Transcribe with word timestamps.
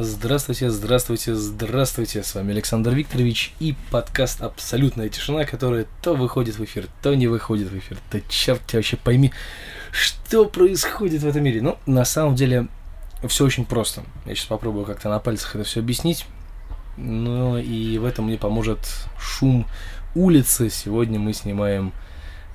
Здравствуйте, 0.00 0.70
здравствуйте, 0.70 1.34
здравствуйте. 1.34 2.22
С 2.22 2.32
вами 2.36 2.52
Александр 2.52 2.94
Викторович 2.94 3.52
и 3.58 3.74
подкаст 3.90 4.40
«Абсолютная 4.40 5.08
тишина», 5.08 5.44
который 5.44 5.88
то 6.02 6.14
выходит 6.14 6.56
в 6.56 6.62
эфир, 6.62 6.86
то 7.02 7.16
не 7.16 7.26
выходит 7.26 7.68
в 7.68 7.76
эфир. 7.76 7.98
Да 8.12 8.20
черт 8.28 8.64
тебя 8.64 8.78
вообще 8.78 8.96
пойми, 8.96 9.32
что 9.90 10.44
происходит 10.44 11.22
в 11.22 11.26
этом 11.26 11.42
мире. 11.42 11.62
Ну, 11.62 11.78
на 11.86 12.04
самом 12.04 12.36
деле, 12.36 12.68
все 13.26 13.44
очень 13.44 13.64
просто. 13.64 14.04
Я 14.24 14.36
сейчас 14.36 14.46
попробую 14.46 14.86
как-то 14.86 15.08
на 15.08 15.18
пальцах 15.18 15.56
это 15.56 15.64
все 15.64 15.80
объяснить. 15.80 16.26
Ну 16.96 17.58
и 17.58 17.98
в 17.98 18.04
этом 18.04 18.26
мне 18.26 18.38
поможет 18.38 18.78
шум 19.18 19.66
улицы. 20.14 20.70
Сегодня 20.70 21.18
мы 21.18 21.32
снимаем 21.32 21.92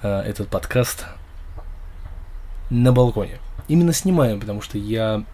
э, 0.01 0.21
этот 0.21 0.47
подкаст 0.47 1.07
на 2.69 2.93
балконе. 2.93 3.39
Именно 3.67 3.91
снимаем, 3.91 4.39
потому 4.39 4.61
что 4.61 4.77
я 4.77 5.25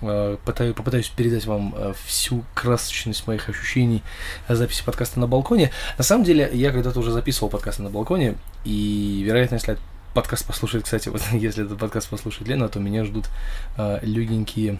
пытаюсь, 0.00 0.74
попытаюсь 0.74 1.08
передать 1.08 1.46
вам 1.46 1.74
э, 1.76 1.94
всю 2.04 2.44
красочность 2.54 3.26
моих 3.26 3.48
ощущений 3.48 4.02
записи 4.48 4.84
подкаста 4.84 5.20
на 5.20 5.26
балконе. 5.26 5.70
На 5.98 6.04
самом 6.04 6.24
деле, 6.24 6.50
я 6.52 6.72
когда-то 6.72 7.00
уже 7.00 7.12
записывал 7.12 7.48
подкасты 7.48 7.82
на 7.82 7.90
балконе, 7.90 8.36
и, 8.64 9.22
вероятно, 9.24 9.54
если 9.56 9.78
подкаст 10.16 10.46
послушает, 10.46 10.84
кстати, 10.84 11.08
вот 11.10 11.22
если 11.32 11.64
этот 11.64 11.78
подкаст 11.78 12.08
послушает 12.08 12.48
Лена, 12.48 12.68
то 12.68 12.80
меня 12.80 13.04
ждут 13.04 13.28
э, 13.76 13.98
легенькие 14.02 14.78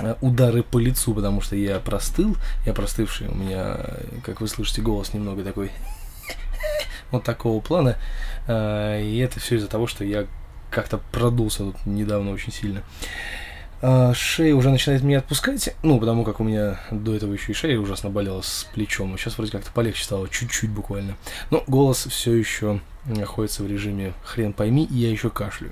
э, 0.00 0.14
удары 0.20 0.62
по 0.62 0.78
лицу, 0.78 1.14
потому 1.14 1.40
что 1.40 1.56
я 1.56 1.80
простыл, 1.80 2.36
я 2.66 2.74
простывший, 2.74 3.28
у 3.28 3.34
меня, 3.34 3.78
как 4.24 4.40
вы 4.40 4.48
слышите, 4.48 4.82
голос 4.82 5.14
немного 5.14 5.42
такой 5.42 5.72
вот 7.10 7.24
такого 7.24 7.60
плана, 7.60 7.96
э, 8.46 9.02
и 9.02 9.18
это 9.18 9.40
все 9.40 9.56
из-за 9.56 9.68
того, 9.68 9.86
что 9.86 10.04
я 10.04 10.26
как-то 10.70 10.98
продулся 11.12 11.58
тут 11.64 11.86
недавно 11.86 12.32
очень 12.32 12.52
сильно. 12.52 12.82
Шея 13.80 14.54
уже 14.54 14.70
начинает 14.70 15.02
меня 15.02 15.18
отпускать, 15.18 15.74
ну, 15.82 16.00
потому 16.00 16.24
как 16.24 16.40
у 16.40 16.44
меня 16.44 16.80
до 16.90 17.14
этого 17.14 17.32
еще 17.32 17.52
и 17.52 17.54
шея 17.54 17.78
ужасно 17.78 18.10
болела 18.10 18.42
с 18.42 18.66
плечом, 18.74 19.16
сейчас 19.16 19.38
вроде 19.38 19.52
как-то 19.52 19.70
полегче 19.72 20.02
стало, 20.02 20.28
чуть-чуть 20.28 20.70
буквально. 20.70 21.16
Но 21.50 21.62
голос 21.66 22.06
все 22.06 22.34
еще 22.34 22.80
находится 23.06 23.62
в 23.62 23.68
режиме 23.68 24.14
хрен 24.24 24.52
пойми, 24.52 24.84
и 24.84 24.94
я 24.94 25.10
еще 25.10 25.30
кашлю. 25.30 25.70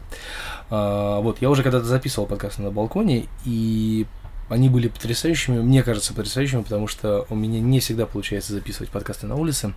А, 0.70 1.20
вот, 1.20 1.42
я 1.42 1.50
уже 1.50 1.62
когда-то 1.62 1.84
записывал 1.84 2.26
подкасты 2.26 2.62
на 2.62 2.70
балконе, 2.70 3.26
и 3.44 4.06
они 4.48 4.68
были 4.68 4.88
потрясающими, 4.88 5.60
мне 5.60 5.82
кажется, 5.82 6.14
потрясающими, 6.14 6.62
потому 6.62 6.86
что 6.86 7.26
у 7.28 7.34
меня 7.34 7.60
не 7.60 7.80
всегда 7.80 8.06
получается 8.06 8.52
записывать 8.52 8.90
подкасты 8.90 9.26
на 9.26 9.34
улице, 9.34 9.74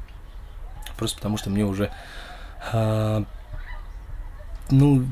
просто 0.97 1.17
потому 1.17 1.37
что 1.37 1.49
мне 1.49 1.65
уже 1.65 1.91
а, 2.71 3.23
ну, 4.71 5.03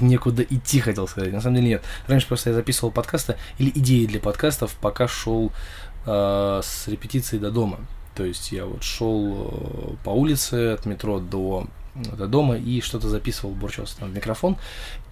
некуда 0.00 0.42
идти, 0.42 0.80
хотел 0.80 1.08
сказать. 1.08 1.32
На 1.32 1.40
самом 1.40 1.56
деле 1.56 1.68
нет. 1.68 1.82
Раньше 2.06 2.28
просто 2.28 2.50
я 2.50 2.56
записывал 2.56 2.90
подкасты 2.90 3.36
или 3.58 3.70
идеи 3.74 4.06
для 4.06 4.20
подкастов, 4.20 4.74
пока 4.80 5.08
шел 5.08 5.52
э, 6.06 6.60
с 6.62 6.88
репетицией 6.88 7.40
до 7.40 7.50
дома. 7.50 7.78
То 8.14 8.24
есть 8.24 8.52
я 8.52 8.64
вот 8.64 8.82
шел 8.82 9.50
э, 9.50 10.04
по 10.04 10.10
улице 10.10 10.72
от 10.72 10.86
метро 10.86 11.20
до, 11.20 11.66
до 11.94 12.26
дома 12.26 12.56
и 12.56 12.80
что-то 12.80 13.08
записывал, 13.08 13.54
бурчался 13.54 13.98
там 13.98 14.10
в 14.10 14.14
микрофон, 14.14 14.56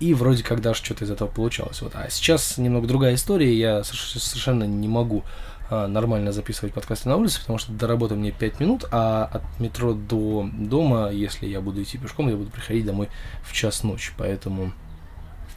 и 0.01 0.15
вроде 0.15 0.43
как 0.43 0.61
даже 0.61 0.83
что-то 0.83 1.05
из 1.05 1.11
этого 1.11 1.29
получалось. 1.29 1.83
Вот. 1.83 1.93
А 1.95 2.09
сейчас 2.11 2.59
немного 2.59 2.87
другая 2.87 3.15
история, 3.15 3.57
я 3.57 3.85
совершенно 3.85 4.65
не 4.65 4.89
могу 4.89 5.25
нормально 5.71 6.33
записывать 6.33 6.75
подкасты 6.75 7.09
на 7.09 7.17
улице, 7.17 7.41
потому 7.41 7.59
что 7.59 7.73
до 7.73 7.87
работы 7.87 8.15
мне 8.15 8.31
5 8.31 8.61
минут, 8.61 8.85
а 8.91 9.29
от 9.33 9.43
метро 9.61 9.95
до 9.95 10.49
дома, 10.53 11.11
если 11.11 11.47
я 11.47 11.61
буду 11.61 11.83
идти 11.83 11.99
пешком, 11.99 12.29
я 12.29 12.37
буду 12.37 12.51
приходить 12.51 12.85
домой 12.85 13.09
в 13.43 13.53
час 13.53 13.83
ночи. 13.83 14.13
Поэтому 14.17 14.73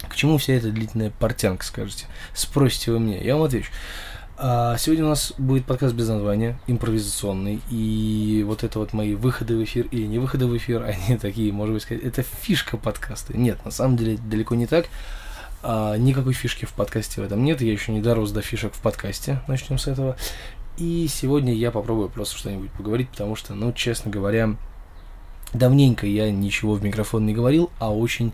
к 0.08 0.16
чему 0.16 0.38
вся 0.38 0.54
эта 0.54 0.72
длительная 0.72 1.12
портянка, 1.12 1.66
скажете? 1.66 2.06
Спросите 2.34 2.92
вы 2.92 3.00
мне, 3.00 3.24
я 3.24 3.36
вам 3.36 3.46
отвечу. 3.46 3.72
А 4.40 4.78
сегодня 4.78 5.06
у 5.06 5.10
нас 5.10 5.34
будет 5.40 5.66
подкаст 5.66 5.96
без 5.96 6.08
названия, 6.10 6.60
импровизационный, 6.68 7.60
и 7.72 8.44
вот 8.46 8.64
это 8.64 8.78
вот 8.78 8.94
мои 8.94 9.16
выходы 9.16 9.58
в 9.58 9.64
эфир 9.64 9.88
или 9.90 10.06
не 10.06 10.20
выходы 10.20 10.46
в 10.46 10.56
эфир, 10.56 10.84
они 11.08 11.18
такие, 11.18 11.52
можно 11.52 11.80
сказать, 11.80 12.04
это 12.04 12.22
фишка 12.22 12.78
подкаста. 12.78 13.36
Нет, 13.36 13.64
на 13.66 13.72
самом 13.72 13.98
деле 13.98 14.18
далеко 14.18 14.54
не 14.54 14.68
так. 14.68 14.86
А, 15.64 15.96
никакой 15.98 16.34
фишки 16.34 16.66
в 16.66 16.74
подкасте 16.74 17.22
в 17.22 17.24
этом 17.24 17.44
нет. 17.44 17.62
Я 17.62 17.72
еще 17.72 17.92
не 17.92 18.02
дорос 18.02 18.32
до 18.32 18.42
фишек 18.42 18.74
в 18.74 18.82
подкасте. 18.82 19.42
Начнем 19.48 19.78
с 19.78 19.88
этого. 19.88 20.16
И 20.78 21.08
сегодня 21.10 21.54
я 21.54 21.72
попробую 21.72 22.10
просто 22.10 22.38
что-нибудь 22.38 22.72
поговорить, 22.72 23.10
потому 23.10 23.36
что, 23.36 23.56
ну, 23.56 23.74
честно 23.74 24.12
говоря, 24.12 24.56
давненько 25.54 26.06
я 26.06 26.32
ничего 26.32 26.76
в 26.76 26.84
микрофон 26.84 27.26
не 27.26 27.34
говорил, 27.34 27.72
а 27.80 27.92
очень 27.92 28.32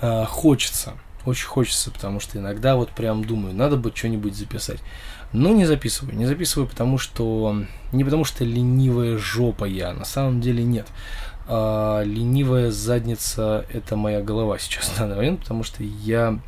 э, 0.00 0.24
хочется. 0.24 0.94
Очень 1.24 1.46
хочется, 1.46 1.90
потому 1.90 2.18
что 2.18 2.38
иногда 2.38 2.74
вот 2.74 2.90
прям 2.90 3.24
думаю, 3.24 3.54
надо 3.54 3.76
бы 3.76 3.92
что-нибудь 3.94 4.34
записать. 4.34 4.80
Но 5.32 5.50
не 5.50 5.66
записываю. 5.66 6.16
Не 6.16 6.26
записываю, 6.26 6.68
потому 6.68 6.98
что... 6.98 7.62
Не 7.92 8.02
потому 8.02 8.24
что 8.24 8.44
ленивая 8.44 9.16
жопа 9.18 9.64
я, 9.64 9.92
на 9.92 10.04
самом 10.04 10.40
деле 10.40 10.64
нет 10.64 10.88
а 11.48 12.02
ленивая 12.02 12.70
задница– 12.70 13.64
это 13.72 13.96
моя 13.96 14.20
голова 14.20 14.58
сейчас 14.58 14.88
в 14.88 14.98
данный 14.98 15.16
момент, 15.16 15.40
потому 15.40 15.64
что 15.64 15.82
я 15.82 16.38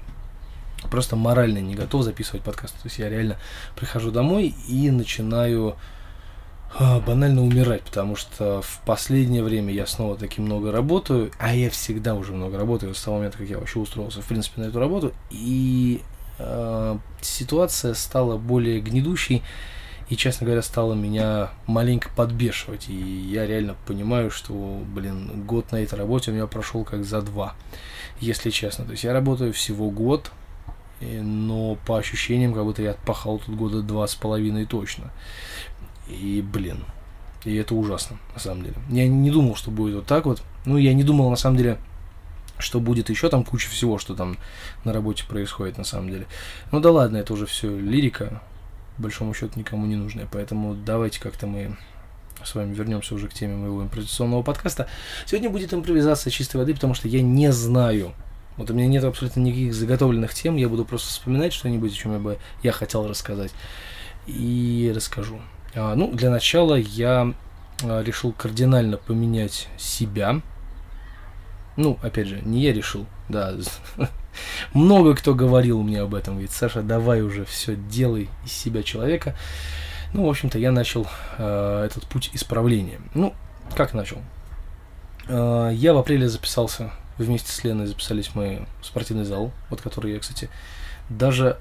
просто 0.90 1.16
морально 1.16 1.58
не 1.58 1.74
готов 1.74 2.02
записывать 2.02 2.42
подкаст. 2.42 2.74
То 2.74 2.86
есть 2.86 2.98
я 2.98 3.08
реально 3.08 3.36
прихожу 3.76 4.10
домой 4.10 4.54
и 4.68 4.90
начинаю 4.90 5.76
а, 6.78 7.00
банально 7.00 7.42
умирать, 7.42 7.82
потому 7.82 8.14
что 8.14 8.62
в 8.62 8.80
последнее 8.84 9.42
время 9.42 9.72
я 9.72 9.86
снова 9.86 10.16
таки 10.16 10.40
много 10.40 10.70
работаю, 10.70 11.32
а 11.38 11.54
я 11.54 11.70
всегда 11.70 12.14
уже 12.14 12.32
много 12.32 12.58
работаю 12.58 12.94
с 12.94 13.02
того 13.02 13.16
момента, 13.16 13.38
как 13.38 13.48
я 13.48 13.58
вообще 13.58 13.78
устроился, 13.78 14.22
в 14.22 14.26
принципе, 14.26 14.60
на 14.60 14.66
эту 14.66 14.78
работу, 14.78 15.12
и 15.30 16.02
э, 16.38 16.98
ситуация 17.22 17.94
стала 17.94 18.36
более 18.36 18.80
гнедущей, 18.80 19.42
и, 20.10 20.16
честно 20.16 20.44
говоря, 20.44 20.60
стало 20.60 20.94
меня 20.94 21.50
маленько 21.66 22.10
подбешивать. 22.16 22.88
И 22.88 22.94
я 22.94 23.46
реально 23.46 23.76
понимаю, 23.86 24.32
что, 24.32 24.82
блин, 24.92 25.44
год 25.46 25.70
на 25.70 25.76
этой 25.76 25.96
работе 25.96 26.32
у 26.32 26.34
меня 26.34 26.48
прошел 26.48 26.82
как 26.82 27.04
за 27.04 27.22
два, 27.22 27.54
если 28.20 28.50
честно. 28.50 28.84
То 28.84 28.90
есть 28.90 29.04
я 29.04 29.12
работаю 29.12 29.52
всего 29.52 29.88
год, 29.88 30.32
но 31.00 31.78
по 31.86 31.96
ощущениям, 31.96 32.52
как 32.52 32.64
будто 32.64 32.82
я 32.82 32.90
отпахал 32.90 33.38
тут 33.38 33.54
года 33.54 33.82
два 33.82 34.04
с 34.08 34.16
половиной 34.16 34.66
точно. 34.66 35.12
И, 36.08 36.42
блин, 36.42 36.78
и 37.44 37.54
это 37.54 37.76
ужасно, 37.76 38.18
на 38.34 38.40
самом 38.40 38.64
деле. 38.64 38.74
Я 38.88 39.06
не 39.06 39.30
думал, 39.30 39.54
что 39.54 39.70
будет 39.70 39.94
вот 39.94 40.06
так 40.06 40.26
вот. 40.26 40.42
Ну, 40.64 40.76
я 40.76 40.92
не 40.92 41.04
думал, 41.04 41.30
на 41.30 41.36
самом 41.36 41.56
деле, 41.56 41.78
что 42.58 42.80
будет 42.80 43.10
еще 43.10 43.28
там 43.28 43.44
куча 43.44 43.70
всего, 43.70 43.96
что 43.98 44.16
там 44.16 44.38
на 44.82 44.92
работе 44.92 45.22
происходит, 45.24 45.78
на 45.78 45.84
самом 45.84 46.10
деле. 46.10 46.26
Ну 46.72 46.80
да 46.80 46.90
ладно, 46.90 47.18
это 47.18 47.32
уже 47.32 47.46
все 47.46 47.78
лирика, 47.78 48.42
большому 49.00 49.34
счету 49.34 49.58
никому 49.58 49.86
не 49.86 49.96
нужная. 49.96 50.28
Поэтому 50.30 50.74
давайте 50.74 51.20
как-то 51.20 51.46
мы 51.46 51.76
с 52.44 52.54
вами 52.54 52.74
вернемся 52.74 53.14
уже 53.14 53.28
к 53.28 53.34
теме 53.34 53.54
моего 53.54 53.82
импровизационного 53.82 54.42
подкаста. 54.42 54.88
Сегодня 55.26 55.50
будет 55.50 55.74
импровизация 55.74 56.30
чистой 56.30 56.56
воды, 56.56 56.74
потому 56.74 56.94
что 56.94 57.08
я 57.08 57.22
не 57.22 57.52
знаю. 57.52 58.12
Вот 58.56 58.70
у 58.70 58.74
меня 58.74 58.88
нет 58.88 59.04
абсолютно 59.04 59.40
никаких 59.40 59.74
заготовленных 59.74 60.34
тем, 60.34 60.56
я 60.56 60.68
буду 60.68 60.84
просто 60.84 61.08
вспоминать 61.08 61.52
что-нибудь, 61.52 61.92
о 61.92 61.96
чем 61.96 62.12
я 62.12 62.18
бы 62.18 62.38
я 62.62 62.72
хотел 62.72 63.08
рассказать. 63.08 63.52
И 64.26 64.92
расскажу. 64.94 65.40
А, 65.74 65.94
ну, 65.94 66.12
для 66.12 66.30
начала 66.30 66.74
я 66.74 67.32
а, 67.82 68.02
решил 68.02 68.32
кардинально 68.32 68.96
поменять 68.96 69.68
себя. 69.78 70.40
Ну, 71.76 71.98
опять 72.02 72.26
же, 72.26 72.40
не 72.42 72.60
я 72.60 72.72
решил, 72.72 73.06
да, 73.28 73.54
Много 74.72 75.14
кто 75.14 75.34
говорил 75.34 75.82
мне 75.82 76.00
об 76.00 76.14
этом, 76.14 76.38
ведь 76.38 76.52
Саша, 76.52 76.82
давай 76.82 77.22
уже 77.22 77.44
все 77.44 77.76
делай 77.76 78.28
из 78.44 78.52
себя 78.52 78.82
человека. 78.82 79.34
Ну, 80.12 80.26
в 80.26 80.28
общем-то, 80.28 80.58
я 80.58 80.72
начал 80.72 81.06
э, 81.38 81.84
этот 81.86 82.06
путь 82.06 82.30
исправления. 82.32 83.00
Ну, 83.14 83.34
как 83.76 83.94
начал? 83.94 84.18
Э, 85.28 85.70
я 85.72 85.94
в 85.94 85.98
апреле 85.98 86.28
записался 86.28 86.90
вместе 87.18 87.52
с 87.52 87.62
Леной, 87.64 87.86
записались 87.86 88.34
мы 88.34 88.66
в 88.80 88.86
спортивный 88.86 89.24
зал, 89.24 89.52
вот 89.68 89.80
который 89.80 90.12
я, 90.12 90.18
кстати, 90.18 90.48
даже, 91.08 91.58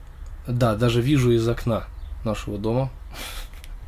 да, 0.48 0.76
даже 0.76 1.02
вижу 1.02 1.32
из 1.32 1.48
окна 1.48 1.86
нашего 2.24 2.58
дома. 2.58 2.90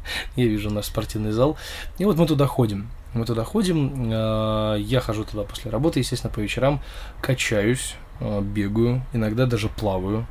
я 0.35 0.45
вижу 0.45 0.69
наш 0.69 0.85
спортивный 0.85 1.31
зал. 1.31 1.57
И 1.97 2.05
вот 2.05 2.17
мы 2.17 2.27
туда 2.27 2.47
ходим. 2.47 2.89
Мы 3.13 3.25
туда 3.25 3.43
ходим, 3.43 4.11
э, 4.11 4.77
я 4.79 4.99
хожу 5.01 5.25
туда 5.25 5.43
после 5.43 5.69
работы, 5.69 5.99
естественно, 5.99 6.33
по 6.33 6.39
вечерам, 6.39 6.81
качаюсь, 7.21 7.95
Э, 8.21 8.39
бегаю, 8.39 9.01
иногда 9.13 9.47
даже 9.47 9.67
плаваю. 9.67 10.27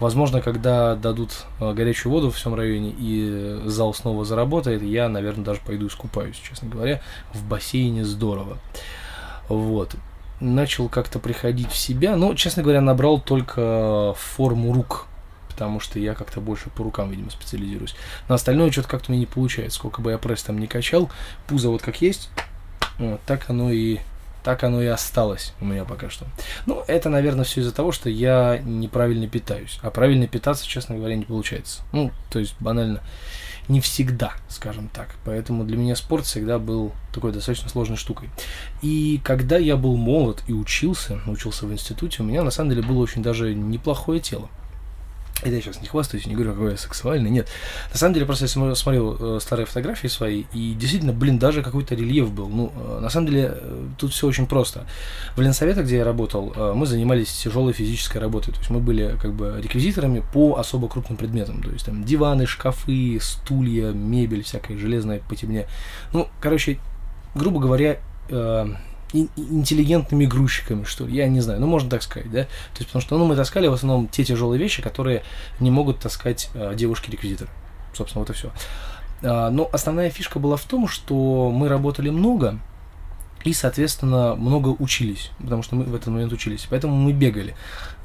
Возможно, 0.00 0.40
когда 0.40 0.94
дадут 0.94 1.44
э, 1.60 1.72
горячую 1.74 2.12
воду 2.12 2.30
в 2.30 2.34
всем 2.34 2.54
районе 2.54 2.94
и 2.98 3.60
зал 3.66 3.92
снова 3.92 4.24
заработает, 4.24 4.82
я, 4.82 5.08
наверное, 5.08 5.44
даже 5.44 5.60
пойду 5.64 5.86
искупаюсь, 5.86 6.36
честно 6.36 6.68
говоря. 6.68 7.02
В 7.34 7.44
бассейне 7.44 8.04
здорово. 8.04 8.56
Вот. 9.48 9.96
Начал 10.40 10.88
как-то 10.88 11.18
приходить 11.18 11.70
в 11.70 11.76
себя, 11.76 12.16
но, 12.16 12.34
честно 12.34 12.62
говоря, 12.62 12.80
набрал 12.80 13.20
только 13.20 14.14
форму 14.16 14.72
рук, 14.72 15.06
потому 15.56 15.80
что 15.80 15.98
я 15.98 16.14
как-то 16.14 16.42
больше 16.42 16.68
по 16.68 16.84
рукам, 16.84 17.10
видимо, 17.10 17.30
специализируюсь. 17.30 17.96
На 18.28 18.34
остальное 18.34 18.70
что-то 18.70 18.88
как-то 18.88 19.10
меня 19.10 19.20
не 19.20 19.26
получается. 19.26 19.78
Сколько 19.78 20.02
бы 20.02 20.10
я 20.10 20.18
пресс 20.18 20.42
там 20.42 20.58
не 20.58 20.66
качал, 20.66 21.10
пузо 21.46 21.70
вот 21.70 21.80
как 21.80 22.02
есть, 22.02 22.28
вот, 22.98 23.22
так 23.24 23.48
оно 23.48 23.70
и 23.70 24.00
так 24.44 24.62
оно 24.62 24.80
и 24.82 24.86
осталось 24.86 25.54
у 25.60 25.64
меня 25.64 25.84
пока 25.84 26.10
что. 26.10 26.26
Ну, 26.66 26.84
это, 26.86 27.08
наверное, 27.08 27.44
все 27.44 27.62
из-за 27.62 27.72
того, 27.72 27.90
что 27.90 28.10
я 28.10 28.60
неправильно 28.62 29.26
питаюсь. 29.26 29.80
А 29.82 29.90
правильно 29.90 30.28
питаться, 30.28 30.66
честно 30.66 30.94
говоря, 30.94 31.16
не 31.16 31.24
получается. 31.24 31.82
Ну, 31.92 32.12
то 32.30 32.38
есть, 32.38 32.54
банально, 32.60 33.00
не 33.66 33.80
всегда, 33.80 34.34
скажем 34.48 34.88
так. 34.92 35.16
Поэтому 35.24 35.64
для 35.64 35.76
меня 35.76 35.96
спорт 35.96 36.26
всегда 36.26 36.58
был 36.58 36.92
такой 37.12 37.32
достаточно 37.32 37.68
сложной 37.70 37.96
штукой. 37.96 38.28
И 38.82 39.20
когда 39.24 39.56
я 39.56 39.76
был 39.76 39.96
молод 39.96 40.44
и 40.46 40.52
учился, 40.52 41.18
учился 41.26 41.66
в 41.66 41.72
институте, 41.72 42.22
у 42.22 42.26
меня 42.26 42.44
на 42.44 42.52
самом 42.52 42.70
деле 42.70 42.82
было 42.82 42.98
очень 42.98 43.24
даже 43.24 43.52
неплохое 43.52 44.20
тело. 44.20 44.48
Это 45.42 45.54
я 45.54 45.60
сейчас 45.60 45.82
не 45.82 45.86
хвастаюсь, 45.86 46.26
не 46.26 46.34
говорю, 46.34 46.52
какой 46.54 46.70
я 46.70 46.76
сексуальный, 46.78 47.28
нет. 47.28 47.46
На 47.92 47.98
самом 47.98 48.14
деле, 48.14 48.24
просто 48.24 48.46
я 48.46 48.74
смотрел 48.74 49.36
э, 49.36 49.40
старые 49.40 49.66
фотографии 49.66 50.08
свои, 50.08 50.44
и 50.54 50.72
действительно, 50.72 51.12
блин, 51.12 51.38
даже 51.38 51.62
какой-то 51.62 51.94
рельеф 51.94 52.30
был. 52.30 52.48
Ну, 52.48 52.72
э, 52.74 53.00
на 53.00 53.10
самом 53.10 53.26
деле, 53.26 53.52
э, 53.54 53.86
тут 53.98 54.12
все 54.12 54.26
очень 54.26 54.46
просто. 54.46 54.86
В 55.36 55.40
Ленсовете, 55.42 55.82
где 55.82 55.98
я 55.98 56.04
работал, 56.04 56.54
мы 56.74 56.86
занимались 56.86 57.30
тяжелой 57.30 57.74
физической 57.74 58.16
работой. 58.16 58.52
То 58.52 58.58
есть 58.60 58.70
мы 58.70 58.80
были 58.80 59.18
как 59.20 59.34
бы 59.34 59.60
реквизиторами 59.62 60.24
по 60.32 60.56
особо 60.56 60.88
крупным 60.88 61.18
предметам. 61.18 61.62
То 61.62 61.70
есть 61.70 61.84
там 61.84 62.04
диваны, 62.04 62.46
шкафы, 62.46 63.18
стулья, 63.20 63.92
мебель, 63.92 64.42
всякая 64.42 64.78
железная 64.78 65.20
по 65.28 65.36
темне. 65.36 65.66
Ну, 66.14 66.28
короче, 66.40 66.78
грубо 67.34 67.60
говоря, 67.60 67.98
интеллигентными 69.36 70.26
грузчиками, 70.26 70.84
что 70.84 71.06
ли, 71.06 71.16
я 71.16 71.28
не 71.28 71.40
знаю, 71.40 71.60
ну 71.60 71.66
можно 71.66 71.90
так 71.90 72.02
сказать, 72.02 72.30
да, 72.30 72.44
то 72.44 72.78
есть 72.78 72.88
потому 72.88 73.02
что 73.02 73.18
ну, 73.18 73.26
мы 73.26 73.36
таскали 73.36 73.66
в 73.66 73.72
основном 73.72 74.08
те 74.08 74.24
тяжелые 74.24 74.58
вещи, 74.58 74.82
которые 74.82 75.22
не 75.60 75.70
могут 75.70 75.98
таскать 76.00 76.50
э, 76.54 76.74
девушки-реквизиторы, 76.74 77.50
собственно, 77.94 78.20
вот 78.20 78.30
и 78.30 78.32
все. 78.32 78.50
А, 79.22 79.50
но 79.50 79.68
основная 79.72 80.10
фишка 80.10 80.38
была 80.38 80.56
в 80.56 80.64
том, 80.64 80.88
что 80.88 81.50
мы 81.50 81.68
работали 81.68 82.10
много, 82.10 82.58
и, 83.46 83.52
соответственно, 83.52 84.34
много 84.34 84.70
учились, 84.70 85.30
потому 85.38 85.62
что 85.62 85.76
мы 85.76 85.84
в 85.84 85.94
этот 85.94 86.08
момент 86.08 86.32
учились. 86.32 86.66
Поэтому 86.68 86.96
мы 86.96 87.12
бегали 87.12 87.54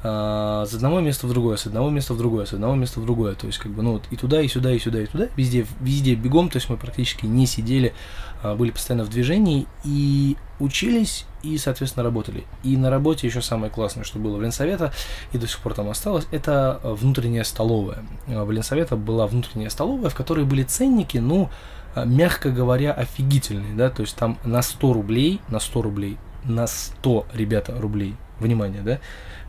э, 0.04 0.64
с 0.68 0.72
одного 0.72 1.00
места 1.00 1.26
в 1.26 1.30
другое, 1.30 1.56
с 1.56 1.66
одного 1.66 1.90
места 1.90 2.14
в 2.14 2.18
другое, 2.18 2.46
с 2.46 2.52
одного 2.52 2.76
места 2.76 3.00
в 3.00 3.04
другое. 3.04 3.34
То 3.34 3.48
есть, 3.48 3.58
как 3.58 3.72
бы, 3.72 3.82
ну, 3.82 3.94
вот 3.94 4.04
и 4.12 4.16
туда, 4.16 4.40
и 4.40 4.46
сюда, 4.46 4.72
и 4.72 4.78
сюда, 4.78 5.02
и 5.02 5.06
туда, 5.06 5.26
везде, 5.36 5.66
везде 5.80 6.14
бегом. 6.14 6.48
То 6.48 6.58
есть, 6.58 6.68
мы 6.68 6.76
практически 6.76 7.26
не 7.26 7.46
сидели, 7.46 7.88
э, 7.88 7.92
были 8.42 8.70
постоянно 8.70 9.04
в 9.04 9.08
движении 9.08 9.66
и 9.84 10.36
учились, 10.60 11.26
и, 11.42 11.58
соответственно, 11.58 12.04
работали. 12.04 12.44
И 12.62 12.76
на 12.76 12.90
работе 12.90 13.26
еще 13.26 13.42
самое 13.42 13.70
классное, 13.70 14.04
что 14.04 14.18
было 14.18 14.36
в 14.36 14.42
Ленсовета, 14.42 14.92
и 15.32 15.38
до 15.38 15.46
сих 15.46 15.58
пор 15.58 15.74
там 15.74 15.88
осталось, 15.88 16.26
это 16.30 16.80
внутренняя 16.84 17.44
столовая. 17.44 18.04
В 18.26 18.50
Ленсовета 18.50 18.96
была 18.96 19.26
внутренняя 19.26 19.70
столовая, 19.70 20.10
в 20.10 20.14
которой 20.14 20.44
были 20.44 20.62
ценники, 20.62 21.18
ну, 21.18 21.50
мягко 21.96 22.50
говоря, 22.50 22.92
офигительный, 22.92 23.74
да, 23.74 23.90
то 23.90 24.02
есть 24.02 24.16
там 24.16 24.38
на 24.44 24.62
100 24.62 24.92
рублей, 24.92 25.40
на 25.48 25.58
100 25.58 25.82
рублей, 25.82 26.16
на 26.44 26.66
100, 26.66 27.26
ребята, 27.34 27.74
рублей, 27.78 28.16
внимание, 28.38 28.82
да, 28.82 29.00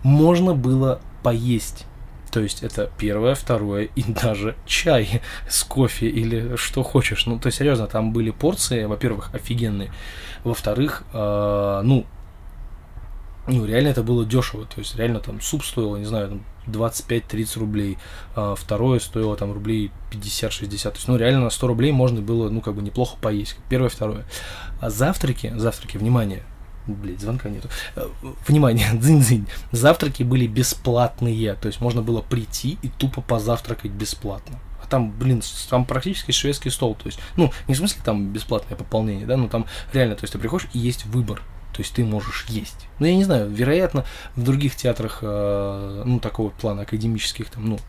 можно 0.01 0.53
было 0.53 0.99
поесть. 1.21 1.85
То 2.33 2.39
есть 2.39 2.63
это 2.63 2.89
первое, 2.97 3.35
второе 3.35 3.89
и 3.95 4.03
даже 4.12 4.56
чай 4.65 5.21
с 5.47 5.63
кофе 5.63 6.07
или 6.07 6.56
что 6.56 6.81
хочешь. 6.81 7.27
Ну, 7.27 7.38
то 7.38 7.47
есть 7.47 7.59
серьезно, 7.59 7.85
там 7.85 8.12
были 8.12 8.31
порции, 8.31 8.85
во-первых, 8.85 9.30
офигенные. 9.35 9.91
Во-вторых, 10.44 11.03
э, 11.13 11.81
ну, 11.83 12.07
ну, 13.45 13.65
реально 13.65 13.89
это 13.89 14.01
было 14.01 14.25
дешево. 14.25 14.65
То 14.65 14.80
есть 14.80 14.95
реально 14.95 15.19
там 15.19 15.41
суп 15.41 15.63
стоил, 15.63 15.95
не 15.95 16.06
знаю, 16.06 16.30
там 16.30 16.45
25-30 16.65 17.59
рублей, 17.59 18.00
а 18.36 18.56
второе 18.56 19.00
стоило 19.00 19.38
там 19.38 19.53
рублей 19.53 19.91
50-60. 20.12 20.83
То 20.83 20.95
есть, 20.95 21.07
ну, 21.07 21.18
реально 21.18 21.41
на 21.41 21.50
100 21.51 21.68
рублей 21.68 21.91
можно 21.91 22.21
было, 22.21 22.50
ну, 22.50 22.62
как 22.62 22.74
бы 22.74 22.81
неплохо 22.81 23.15
поесть. 23.21 23.57
Первое, 23.69 23.89
второе. 23.89 24.25
А 24.81 24.89
завтраки, 24.89 25.53
завтраки, 25.56 25.97
внимание, 25.97 26.44
Блять, 26.88 27.21
звонка 27.21 27.50
нету. 27.50 27.69
Э, 27.95 28.07
внимание, 28.47 28.88
дзынь-дзынь. 28.94 29.47
Завтраки 29.71 30.24
были 30.24 30.47
бесплатные. 30.47 31.56
То 31.56 31.68
есть 31.68 31.81
можно 31.81 32.01
было 32.01 32.21
прийти 32.21 32.77
и 32.81 32.89
тупо 32.89 33.21
позавтракать 33.21 33.91
бесплатно. 33.91 34.59
А 34.81 34.88
там, 34.88 35.12
блин, 35.12 35.41
там 35.69 35.85
практически 35.85 36.31
шведский 36.31 36.69
стол. 36.69 36.95
То 36.95 37.06
есть, 37.06 37.19
ну, 37.38 37.51
не 37.68 37.74
в 37.74 37.77
смысле 37.77 38.01
там 38.03 38.33
бесплатное 38.33 38.77
пополнение, 38.77 39.25
да, 39.25 39.38
но 39.38 39.47
там 39.47 39.65
реально, 39.94 40.15
то 40.15 40.24
есть 40.24 40.33
ты 40.33 40.39
приходишь 40.39 40.68
и 40.74 40.80
есть 40.80 41.06
выбор. 41.06 41.41
То 41.74 41.81
есть 41.81 41.94
ты 41.95 42.03
можешь 42.03 42.45
есть. 42.50 42.88
Ну, 43.00 43.07
я 43.07 43.15
не 43.15 43.24
знаю, 43.24 43.50
вероятно, 43.50 44.06
в 44.36 44.44
других 44.44 44.75
театрах, 44.75 45.19
э, 45.21 46.03
ну, 46.06 46.19
такого 46.19 46.50
плана 46.50 46.83
академических, 46.83 47.50
там, 47.50 47.65
ну, 47.68 47.79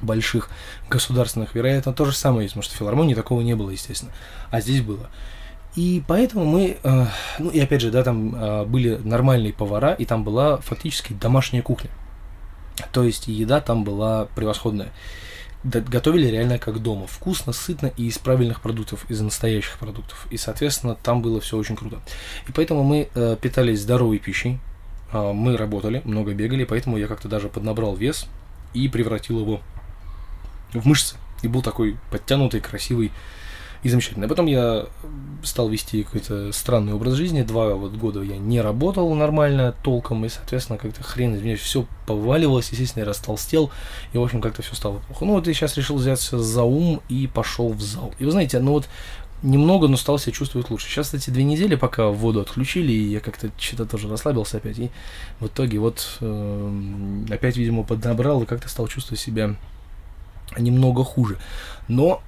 больших 0.00 0.48
государственных, 0.88 1.54
вероятно, 1.54 1.92
то 1.92 2.04
же 2.04 2.12
самое 2.12 2.44
есть, 2.44 2.54
потому 2.54 2.62
что 2.62 2.74
в 2.74 2.78
филармонии 2.78 3.14
такого 3.14 3.40
не 3.40 3.54
было, 3.54 3.70
естественно. 3.70 4.12
А 4.50 4.60
здесь 4.60 4.82
было. 4.82 5.10
И 5.76 6.02
поэтому 6.06 6.44
мы, 6.44 6.78
э, 6.82 7.06
ну 7.38 7.50
и 7.50 7.60
опять 7.60 7.80
же, 7.80 7.90
да, 7.90 8.02
там 8.02 8.34
э, 8.34 8.64
были 8.64 8.96
нормальные 8.96 9.52
повара, 9.52 9.92
и 9.92 10.04
там 10.04 10.24
была 10.24 10.58
фактически 10.58 11.12
домашняя 11.12 11.62
кухня. 11.62 11.90
То 12.92 13.04
есть 13.04 13.28
еда 13.28 13.60
там 13.60 13.84
была 13.84 14.26
превосходная 14.34 14.92
готовили 15.62 16.26
реально 16.26 16.58
как 16.58 16.80
дома. 16.80 17.06
Вкусно, 17.06 17.52
сытно 17.52 17.92
и 17.96 18.06
из 18.06 18.18
правильных 18.18 18.60
продуктов, 18.60 19.04
из 19.10 19.20
настоящих 19.20 19.78
продуктов. 19.78 20.26
И, 20.30 20.36
соответственно, 20.36 20.94
там 20.94 21.22
было 21.22 21.40
все 21.40 21.56
очень 21.56 21.76
круто. 21.76 22.00
И 22.48 22.52
поэтому 22.52 22.82
мы 22.82 23.08
э, 23.14 23.36
питались 23.40 23.82
здоровой 23.82 24.18
пищей, 24.18 24.58
э, 25.12 25.32
мы 25.32 25.56
работали, 25.56 26.00
много 26.04 26.32
бегали, 26.32 26.64
поэтому 26.64 26.96
я 26.96 27.06
как-то 27.06 27.28
даже 27.28 27.48
поднабрал 27.48 27.94
вес 27.94 28.26
и 28.72 28.88
превратил 28.88 29.40
его 29.40 29.60
в 30.72 30.86
мышцы. 30.86 31.16
И 31.42 31.48
был 31.48 31.62
такой 31.62 31.98
подтянутый, 32.10 32.60
красивый 32.60 33.12
и 33.82 33.88
замечательно. 33.88 34.26
А 34.26 34.28
потом 34.28 34.46
я 34.46 34.86
стал 35.42 35.68
вести 35.68 36.02
какой-то 36.02 36.52
странный 36.52 36.92
образ 36.92 37.14
жизни. 37.14 37.42
Два 37.42 37.74
вот 37.74 37.92
года 37.94 38.22
я 38.22 38.36
не 38.36 38.60
работал 38.60 39.12
нормально, 39.14 39.74
толком, 39.82 40.24
и, 40.24 40.28
соответственно, 40.28 40.78
как-то 40.78 41.02
хрен 41.02 41.34
из 41.34 41.42
меня 41.42 41.56
все 41.56 41.86
поваливалось, 42.06 42.70
естественно, 42.70 43.02
я 43.02 43.08
растолстел, 43.08 43.70
и, 44.12 44.18
в 44.18 44.22
общем, 44.22 44.40
как-то 44.40 44.62
все 44.62 44.74
стало 44.74 44.98
плохо. 44.98 45.24
Ну, 45.24 45.32
вот 45.32 45.46
я 45.46 45.54
сейчас 45.54 45.76
решил 45.76 45.96
взяться 45.96 46.38
за 46.38 46.62
ум 46.62 47.00
и 47.08 47.26
пошел 47.26 47.72
в 47.72 47.80
зал. 47.80 48.12
И 48.18 48.24
вы 48.24 48.30
знаете, 48.30 48.58
ну 48.60 48.72
вот 48.72 48.88
немного, 49.42 49.88
но 49.88 49.96
стал 49.96 50.18
себя 50.18 50.32
чувствовать 50.32 50.70
лучше. 50.70 50.88
Сейчас 50.88 51.14
эти 51.14 51.30
две 51.30 51.44
недели, 51.44 51.74
пока 51.74 52.08
воду 52.08 52.40
отключили, 52.40 52.92
и 52.92 53.12
я 53.12 53.20
как-то 53.20 53.50
что-то 53.58 53.86
тоже 53.86 54.08
расслабился 54.08 54.58
опять, 54.58 54.78
и 54.78 54.90
в 55.38 55.46
итоге 55.46 55.78
вот 55.78 56.18
э, 56.20 57.24
опять, 57.30 57.56
видимо, 57.56 57.84
поднабрал 57.84 58.42
и 58.42 58.46
как-то 58.46 58.68
стал 58.68 58.86
чувствовать 58.88 59.20
себя 59.20 59.56
немного 60.58 61.04
хуже. 61.04 61.38
Но 61.88 62.22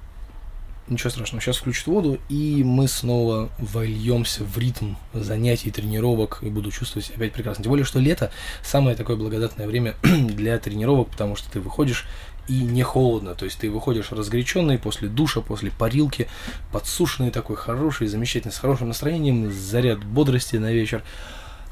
Ничего 0.89 1.09
страшного, 1.09 1.41
сейчас 1.41 1.57
включат 1.57 1.87
воду, 1.87 2.19
и 2.27 2.61
мы 2.65 2.89
снова 2.89 3.49
вольемся 3.57 4.43
в 4.43 4.57
ритм 4.57 4.95
занятий, 5.13 5.71
тренировок, 5.71 6.39
и 6.41 6.49
буду 6.49 6.71
чувствовать 6.71 7.05
себя 7.05 7.17
опять 7.17 7.33
прекрасно. 7.33 7.63
Тем 7.63 7.69
более, 7.69 7.85
что 7.85 7.99
лето 7.99 8.31
самое 8.63 8.97
такое 8.97 9.15
благодатное 9.15 9.65
время 9.65 9.95
для 10.03 10.59
тренировок, 10.59 11.09
потому 11.09 11.37
что 11.37 11.49
ты 11.49 11.61
выходишь 11.61 12.05
и 12.49 12.61
не 12.61 12.83
холодно, 12.83 13.35
то 13.35 13.45
есть 13.45 13.59
ты 13.59 13.69
выходишь 13.69 14.11
разгоряченный 14.11 14.77
после 14.77 15.07
душа, 15.07 15.39
после 15.39 15.71
парилки, 15.71 16.27
подсушенный 16.73 17.31
такой 17.31 17.55
хороший, 17.55 18.07
замечательный, 18.07 18.51
с 18.51 18.57
хорошим 18.57 18.89
настроением, 18.89 19.51
заряд 19.51 20.03
бодрости 20.03 20.57
на 20.57 20.73
вечер. 20.73 21.03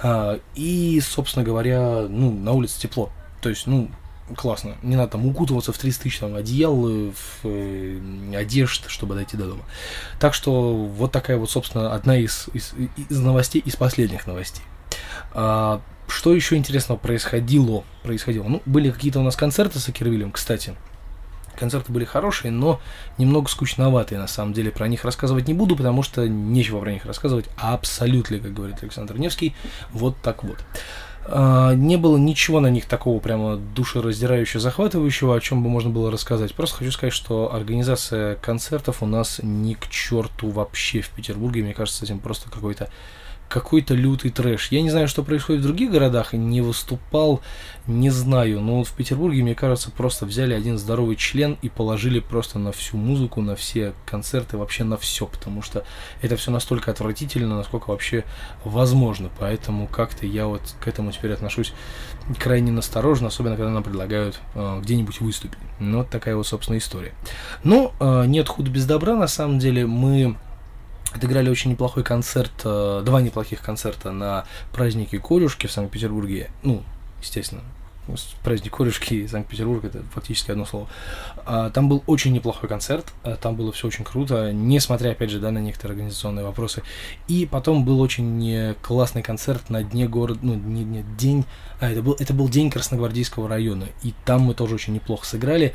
А, 0.01 0.39
и, 0.55 1.01
собственно 1.01 1.43
говоря, 1.43 2.07
ну, 2.07 2.31
на 2.31 2.53
улице 2.53 2.79
тепло. 2.79 3.11
То 3.41 3.49
есть, 3.49 3.67
ну, 3.67 3.91
классно. 4.35 4.75
Не 4.81 4.95
надо 4.95 5.13
там 5.13 5.25
укутываться 5.25 5.71
в 5.73 5.77
30 5.77 6.01
тысяч 6.01 6.19
там, 6.19 6.35
одеял, 6.35 6.87
э, 6.87 7.11
в 7.11 7.45
э, 7.45 8.35
одежд, 8.35 8.85
чтобы 8.87 9.15
дойти 9.15 9.37
до 9.37 9.45
дома. 9.45 9.63
Так 10.19 10.33
что 10.33 10.75
вот 10.75 11.11
такая 11.11 11.37
вот, 11.37 11.49
собственно, 11.49 11.93
одна 11.93 12.17
из, 12.17 12.47
из, 12.53 12.73
из 13.09 13.19
новостей, 13.19 13.61
из 13.65 13.75
последних 13.75 14.27
новостей. 14.27 14.63
А, 15.33 15.81
что 16.07 16.33
еще 16.33 16.55
интересного 16.57 16.97
происходило? 16.97 17.83
происходило? 18.03 18.43
Ну, 18.43 18.61
были 18.65 18.91
какие-то 18.91 19.19
у 19.19 19.23
нас 19.23 19.35
концерты 19.35 19.79
с 19.79 19.87
Акервилем, 19.87 20.31
кстати. 20.31 20.75
Концерты 21.57 21.91
были 21.91 22.05
хорошие, 22.05 22.51
но 22.51 22.81
немного 23.17 23.49
скучноватые, 23.49 24.19
на 24.19 24.27
самом 24.27 24.53
деле. 24.53 24.71
Про 24.71 24.87
них 24.87 25.05
рассказывать 25.05 25.47
не 25.47 25.53
буду, 25.53 25.75
потому 25.75 26.01
что 26.01 26.27
нечего 26.27 26.79
про 26.79 26.91
них 26.91 27.05
рассказывать 27.05 27.45
абсолютно, 27.57 28.39
как 28.39 28.53
говорит 28.53 28.77
Александр 28.81 29.17
Невский. 29.17 29.55
Вот 29.91 30.17
так 30.21 30.43
вот. 30.43 30.57
А, 31.25 31.73
не 31.75 31.97
было 31.97 32.17
ничего 32.17 32.59
на 32.59 32.67
них 32.67 32.85
такого 32.85 33.19
прямо 33.19 33.57
душераздирающего, 33.57 34.59
захватывающего, 34.59 35.35
о 35.35 35.39
чем 35.39 35.63
бы 35.63 35.69
можно 35.69 35.89
было 35.89 36.11
рассказать. 36.11 36.53
Просто 36.53 36.77
хочу 36.77 36.91
сказать, 36.91 37.13
что 37.13 37.53
организация 37.53 38.35
концертов 38.35 39.03
у 39.03 39.05
нас 39.05 39.39
ни 39.43 39.73
к 39.73 39.87
черту 39.89 40.49
вообще 40.49 41.01
в 41.01 41.09
Петербурге. 41.09 41.63
Мне 41.63 41.73
кажется, 41.73 42.05
этим 42.05 42.19
просто 42.19 42.49
какой-то 42.49 42.89
какой-то 43.51 43.93
лютый 43.93 44.31
трэш. 44.31 44.69
Я 44.71 44.81
не 44.81 44.89
знаю, 44.89 45.07
что 45.07 45.23
происходит 45.23 45.61
в 45.61 45.65
других 45.65 45.91
городах, 45.91 46.33
не 46.33 46.61
выступал, 46.61 47.41
не 47.85 48.09
знаю. 48.09 48.61
Но 48.61 48.77
вот 48.77 48.87
в 48.87 48.93
Петербурге, 48.93 49.43
мне 49.43 49.55
кажется, 49.55 49.91
просто 49.91 50.25
взяли 50.25 50.53
один 50.53 50.77
здоровый 50.77 51.17
член 51.17 51.57
и 51.61 51.67
положили 51.67 52.19
просто 52.19 52.59
на 52.59 52.71
всю 52.71 52.95
музыку, 52.95 53.41
на 53.41 53.55
все 53.55 53.93
концерты, 54.05 54.57
вообще 54.57 54.85
на 54.85 54.97
все, 54.97 55.27
потому 55.27 55.61
что 55.61 55.83
это 56.21 56.37
все 56.37 56.49
настолько 56.49 56.91
отвратительно, 56.91 57.57
насколько 57.57 57.89
вообще 57.89 58.23
возможно. 58.63 59.29
Поэтому 59.37 59.87
как-то 59.87 60.25
я 60.25 60.47
вот 60.47 60.61
к 60.79 60.87
этому 60.87 61.11
теперь 61.11 61.33
отношусь 61.33 61.73
крайне 62.39 62.71
настороженно, 62.71 63.27
особенно 63.27 63.57
когда 63.57 63.71
нам 63.71 63.83
предлагают 63.83 64.39
э, 64.55 64.79
где-нибудь 64.81 65.19
выступить. 65.19 65.59
Ну, 65.79 65.99
вот 65.99 66.09
такая 66.09 66.37
вот, 66.37 66.47
собственно, 66.47 66.77
история. 66.77 67.13
Но 67.63 67.93
э, 67.99 68.25
нет 68.27 68.47
худа 68.47 68.71
без 68.71 68.85
добра, 68.85 69.15
на 69.15 69.27
самом 69.27 69.59
деле 69.59 69.85
мы 69.85 70.37
отыграли 71.13 71.49
очень 71.49 71.71
неплохой 71.71 72.03
концерт, 72.03 72.51
э, 72.63 73.01
два 73.05 73.21
неплохих 73.21 73.61
концерта 73.61 74.11
на 74.11 74.45
празднике 74.71 75.19
Корюшки 75.19 75.67
в 75.67 75.71
Санкт-Петербурге. 75.71 76.49
Ну, 76.63 76.83
естественно, 77.21 77.61
праздник 78.43 78.75
Корюшки 78.75 79.13
и 79.13 79.27
Санкт-Петербург 79.27 79.85
это 79.85 80.03
фактически 80.13 80.51
одно 80.51 80.65
слово. 80.65 80.87
А, 81.45 81.69
там 81.69 81.87
был 81.87 82.03
очень 82.07 82.33
неплохой 82.33 82.67
концерт, 82.67 83.13
а, 83.23 83.35
там 83.35 83.55
было 83.55 83.71
все 83.71 83.87
очень 83.87 84.03
круто, 84.03 84.51
несмотря, 84.51 85.11
опять 85.11 85.29
же, 85.29 85.39
да, 85.39 85.51
на 85.51 85.59
некоторые 85.59 85.95
организационные 85.95 86.45
вопросы. 86.45 86.83
И 87.27 87.45
потом 87.45 87.85
был 87.85 88.01
очень 88.01 88.49
э, 88.49 88.75
классный 88.81 89.21
концерт 89.21 89.69
на 89.69 89.83
дне 89.83 90.07
города, 90.07 90.39
ну, 90.41 90.55
не, 90.55 90.83
не 90.83 91.03
день, 91.17 91.45
а 91.79 91.89
это 91.89 92.01
был, 92.01 92.15
это 92.19 92.33
был 92.33 92.49
день 92.49 92.69
Красногвардейского 92.69 93.47
района, 93.47 93.85
и 94.03 94.13
там 94.25 94.41
мы 94.41 94.53
тоже 94.53 94.75
очень 94.75 94.93
неплохо 94.93 95.25
сыграли. 95.25 95.73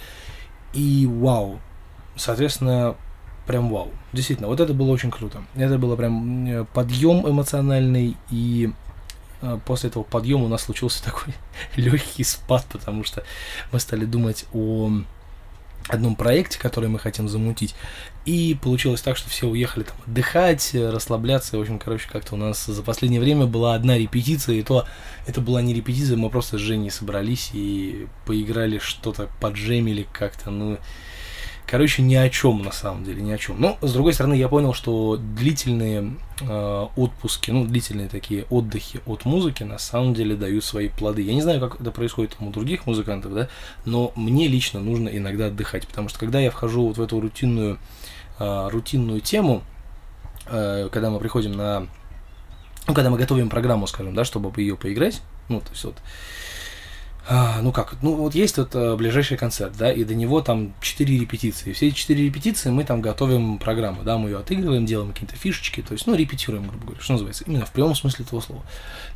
И 0.72 1.08
вау, 1.10 1.60
соответственно, 2.16 2.96
прям 3.46 3.70
вау. 3.70 3.90
Действительно, 4.12 4.48
вот 4.48 4.60
это 4.60 4.74
было 4.74 4.90
очень 4.90 5.10
круто. 5.10 5.44
Это 5.54 5.78
было 5.78 5.96
прям 5.96 6.46
э, 6.46 6.64
подъем 6.72 7.28
эмоциональный, 7.28 8.16
и 8.30 8.70
э, 9.42 9.58
после 9.64 9.90
этого 9.90 10.02
подъема 10.02 10.44
у 10.44 10.48
нас 10.48 10.62
случился 10.62 11.02
такой 11.04 11.34
легкий 11.76 12.24
спад, 12.24 12.66
потому 12.70 13.04
что 13.04 13.22
мы 13.72 13.80
стали 13.80 14.04
думать 14.04 14.46
о 14.52 14.90
одном 15.88 16.16
проекте, 16.16 16.58
который 16.58 16.88
мы 16.88 16.98
хотим 16.98 17.28
замутить. 17.28 17.74
И 18.24 18.58
получилось 18.60 19.02
так, 19.02 19.16
что 19.16 19.30
все 19.30 19.46
уехали 19.46 19.84
там 19.84 19.96
отдыхать, 20.04 20.74
расслабляться. 20.74 21.56
В 21.56 21.60
общем, 21.60 21.78
короче, 21.78 22.08
как-то 22.10 22.34
у 22.34 22.38
нас 22.38 22.66
за 22.66 22.82
последнее 22.82 23.20
время 23.20 23.46
была 23.46 23.74
одна 23.74 23.96
репетиция, 23.96 24.56
и 24.56 24.62
то 24.62 24.86
это 25.26 25.40
была 25.40 25.62
не 25.62 25.74
репетиция, 25.74 26.16
мы 26.16 26.28
просто 26.28 26.58
с 26.58 26.60
Женей 26.60 26.90
собрались 26.90 27.50
и 27.52 28.08
поиграли 28.24 28.78
что-то, 28.78 29.28
поджемили 29.40 30.08
как-то, 30.12 30.50
ну, 30.50 30.78
Короче, 31.66 32.02
ни 32.02 32.14
о 32.14 32.30
чем 32.30 32.62
на 32.62 32.70
самом 32.70 33.02
деле, 33.02 33.22
ни 33.22 33.32
о 33.32 33.38
чем. 33.38 33.60
Но, 33.60 33.76
с 33.80 33.92
другой 33.92 34.12
стороны, 34.12 34.34
я 34.34 34.48
понял, 34.48 34.72
что 34.72 35.16
длительные 35.16 36.14
э, 36.40 36.86
отпуски, 36.94 37.50
ну, 37.50 37.64
длительные 37.64 38.08
такие 38.08 38.44
отдыхи 38.50 39.00
от 39.04 39.24
музыки 39.24 39.64
на 39.64 39.78
самом 39.78 40.14
деле 40.14 40.36
дают 40.36 40.64
свои 40.64 40.88
плоды. 40.88 41.22
Я 41.22 41.34
не 41.34 41.42
знаю, 41.42 41.58
как 41.58 41.80
это 41.80 41.90
происходит 41.90 42.36
у 42.38 42.50
других 42.50 42.86
музыкантов, 42.86 43.34
да, 43.34 43.48
но 43.84 44.12
мне 44.14 44.46
лично 44.46 44.78
нужно 44.78 45.08
иногда 45.08 45.46
отдыхать, 45.46 45.88
потому 45.88 46.08
что 46.08 46.20
когда 46.20 46.38
я 46.38 46.52
вхожу 46.52 46.86
вот 46.86 46.98
в 46.98 47.02
эту 47.02 47.20
рутинную, 47.20 47.78
э, 48.38 48.68
рутинную 48.70 49.20
тему, 49.20 49.64
э, 50.46 50.88
когда 50.92 51.10
мы 51.10 51.18
приходим 51.18 51.52
на... 51.52 51.88
Ну, 52.86 52.94
когда 52.94 53.10
мы 53.10 53.18
готовим 53.18 53.48
программу, 53.48 53.88
скажем, 53.88 54.14
да, 54.14 54.24
чтобы 54.24 54.52
ее 54.60 54.76
поиграть, 54.76 55.20
ну, 55.48 55.60
то 55.60 55.70
есть 55.72 55.82
вот 55.82 55.96
ну 57.28 57.72
как, 57.72 57.96
ну 58.02 58.14
вот 58.14 58.34
есть 58.34 58.56
вот 58.56 58.70
а, 58.74 58.96
ближайший 58.96 59.36
концерт, 59.36 59.72
да, 59.76 59.92
и 59.92 60.04
до 60.04 60.14
него 60.14 60.40
там 60.42 60.74
4 60.80 61.18
репетиции. 61.18 61.72
Все 61.72 61.88
эти 61.88 61.96
4 61.96 62.24
репетиции 62.24 62.70
мы 62.70 62.84
там 62.84 63.00
готовим 63.00 63.58
программу, 63.58 64.04
да, 64.04 64.16
мы 64.16 64.30
ее 64.30 64.38
отыгрываем, 64.38 64.86
делаем 64.86 65.12
какие-то 65.12 65.34
фишечки, 65.34 65.82
то 65.82 65.92
есть, 65.92 66.06
ну, 66.06 66.14
репетируем, 66.14 66.68
грубо 66.68 66.84
говоря, 66.84 67.00
что 67.00 67.14
называется, 67.14 67.44
именно 67.46 67.66
в 67.66 67.72
прямом 67.72 67.96
смысле 67.96 68.24
этого 68.24 68.40
слова. 68.40 68.62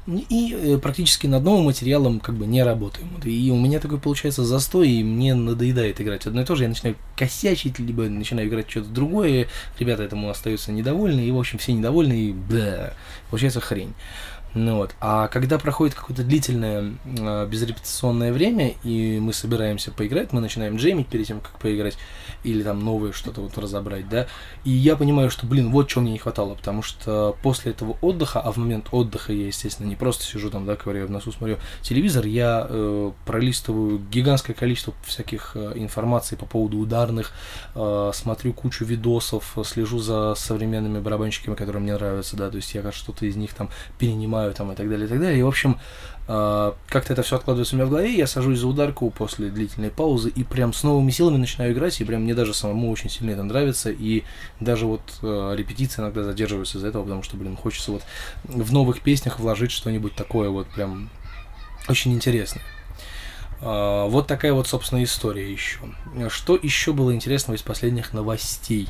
И 0.08 0.56
э, 0.60 0.78
практически 0.78 1.28
над 1.28 1.44
новым 1.44 1.66
материалом 1.66 2.18
как 2.18 2.34
бы 2.34 2.46
не 2.46 2.64
работаем. 2.64 3.08
И 3.22 3.50
у 3.50 3.56
меня 3.56 3.78
такой 3.78 4.00
получается 4.00 4.44
застой, 4.44 4.88
и 4.88 5.04
мне 5.04 5.34
надоедает 5.34 6.00
играть 6.00 6.26
одно 6.26 6.42
и 6.42 6.44
то 6.44 6.56
же. 6.56 6.64
Я 6.64 6.68
начинаю 6.68 6.96
косячить, 7.16 7.78
либо 7.78 8.04
начинаю 8.04 8.48
играть 8.48 8.68
что-то 8.68 8.88
другое, 8.88 9.46
ребята 9.78 10.02
этому 10.02 10.30
остаются 10.30 10.72
недовольны, 10.72 11.20
и, 11.20 11.30
в 11.30 11.38
общем, 11.38 11.58
все 11.58 11.72
недовольны, 11.72 12.14
и 12.14 12.32
бля, 12.32 12.94
получается 13.30 13.60
хрень. 13.60 13.94
Ну 14.54 14.76
вот. 14.76 14.94
А 15.00 15.28
когда 15.28 15.58
проходит 15.58 15.94
какое-то 15.94 16.24
длительное 16.24 16.94
э, 17.04 17.46
безрепетиционное 17.46 18.32
время, 18.32 18.74
и 18.82 19.20
мы 19.20 19.32
собираемся 19.32 19.92
поиграть, 19.92 20.32
мы 20.32 20.40
начинаем 20.40 20.76
джеймить 20.76 21.06
перед 21.06 21.26
тем, 21.26 21.40
как 21.40 21.58
поиграть, 21.60 21.96
или 22.42 22.62
там 22.62 22.84
новое 22.84 23.12
что-то 23.12 23.42
вот 23.42 23.56
разобрать, 23.58 24.08
да, 24.08 24.26
и 24.64 24.70
я 24.70 24.96
понимаю, 24.96 25.30
что, 25.30 25.46
блин, 25.46 25.70
вот 25.70 25.88
чего 25.88 26.02
мне 26.02 26.12
не 26.12 26.18
хватало, 26.18 26.54
потому 26.54 26.82
что 26.82 27.36
после 27.42 27.72
этого 27.72 27.96
отдыха, 28.00 28.40
а 28.40 28.50
в 28.50 28.56
момент 28.56 28.88
отдыха 28.90 29.32
я, 29.32 29.46
естественно, 29.46 29.86
не 29.86 29.96
просто 29.96 30.24
сижу 30.24 30.50
там, 30.50 30.66
да, 30.66 30.76
говорю, 30.76 31.06
в 31.06 31.10
носу 31.10 31.30
смотрю 31.30 31.58
телевизор, 31.82 32.26
я 32.26 32.66
э, 32.68 33.12
пролистываю 33.26 34.00
гигантское 34.10 34.56
количество 34.56 34.94
всяких 35.04 35.52
э, 35.54 35.72
информаций 35.76 36.36
по 36.36 36.46
поводу 36.46 36.78
ударных, 36.78 37.32
э, 37.74 38.10
смотрю 38.14 38.52
кучу 38.52 38.84
видосов, 38.84 39.56
слежу 39.64 40.00
за 40.00 40.34
современными 40.34 40.98
барабанщиками, 40.98 41.54
которые 41.54 41.82
мне 41.82 41.94
нравятся, 41.94 42.36
да, 42.36 42.50
то 42.50 42.56
есть 42.56 42.74
я 42.74 42.90
что-то 42.90 43.26
из 43.26 43.36
них 43.36 43.54
там 43.54 43.70
перенимаю 43.98 44.39
понимаю 44.40 44.54
там 44.54 44.72
и 44.72 44.74
так 44.74 44.88
далее, 44.88 45.06
и 45.06 45.08
так 45.08 45.20
далее. 45.20 45.38
И, 45.38 45.42
в 45.42 45.48
общем, 45.48 45.78
э, 46.28 46.72
как-то 46.88 47.12
это 47.12 47.22
все 47.22 47.36
откладывается 47.36 47.74
у 47.74 47.78
меня 47.78 47.86
в 47.86 47.90
голове, 47.90 48.14
я 48.16 48.26
сажусь 48.26 48.58
за 48.58 48.68
ударку 48.68 49.10
после 49.10 49.48
длительной 49.48 49.90
паузы 49.90 50.30
и 50.30 50.44
прям 50.44 50.72
с 50.72 50.82
новыми 50.82 51.10
силами 51.10 51.36
начинаю 51.36 51.72
играть, 51.72 52.00
и 52.00 52.04
прям 52.04 52.22
мне 52.22 52.34
даже 52.34 52.54
самому 52.54 52.90
очень 52.90 53.10
сильно 53.10 53.32
это 53.32 53.42
нравится, 53.42 53.90
и 53.90 54.24
даже 54.60 54.86
вот 54.86 55.02
э, 55.22 55.54
репетиции 55.56 56.00
иногда 56.02 56.22
задерживаются 56.24 56.78
из-за 56.78 56.88
этого, 56.88 57.02
потому 57.02 57.22
что, 57.22 57.36
блин, 57.36 57.56
хочется 57.56 57.92
вот 57.92 58.02
в 58.44 58.72
новых 58.72 59.00
песнях 59.00 59.38
вложить 59.38 59.70
что-нибудь 59.70 60.14
такое 60.14 60.48
вот 60.48 60.68
прям 60.68 61.10
очень 61.88 62.12
интересное. 62.12 62.62
Uh, 63.62 64.08
вот 64.08 64.26
такая 64.26 64.54
вот, 64.54 64.66
собственно, 64.66 65.04
история 65.04 65.52
еще. 65.52 65.80
Что 66.30 66.56
еще 66.56 66.94
было 66.94 67.14
интересного 67.14 67.56
из 67.56 67.62
последних 67.62 68.14
новостей? 68.14 68.88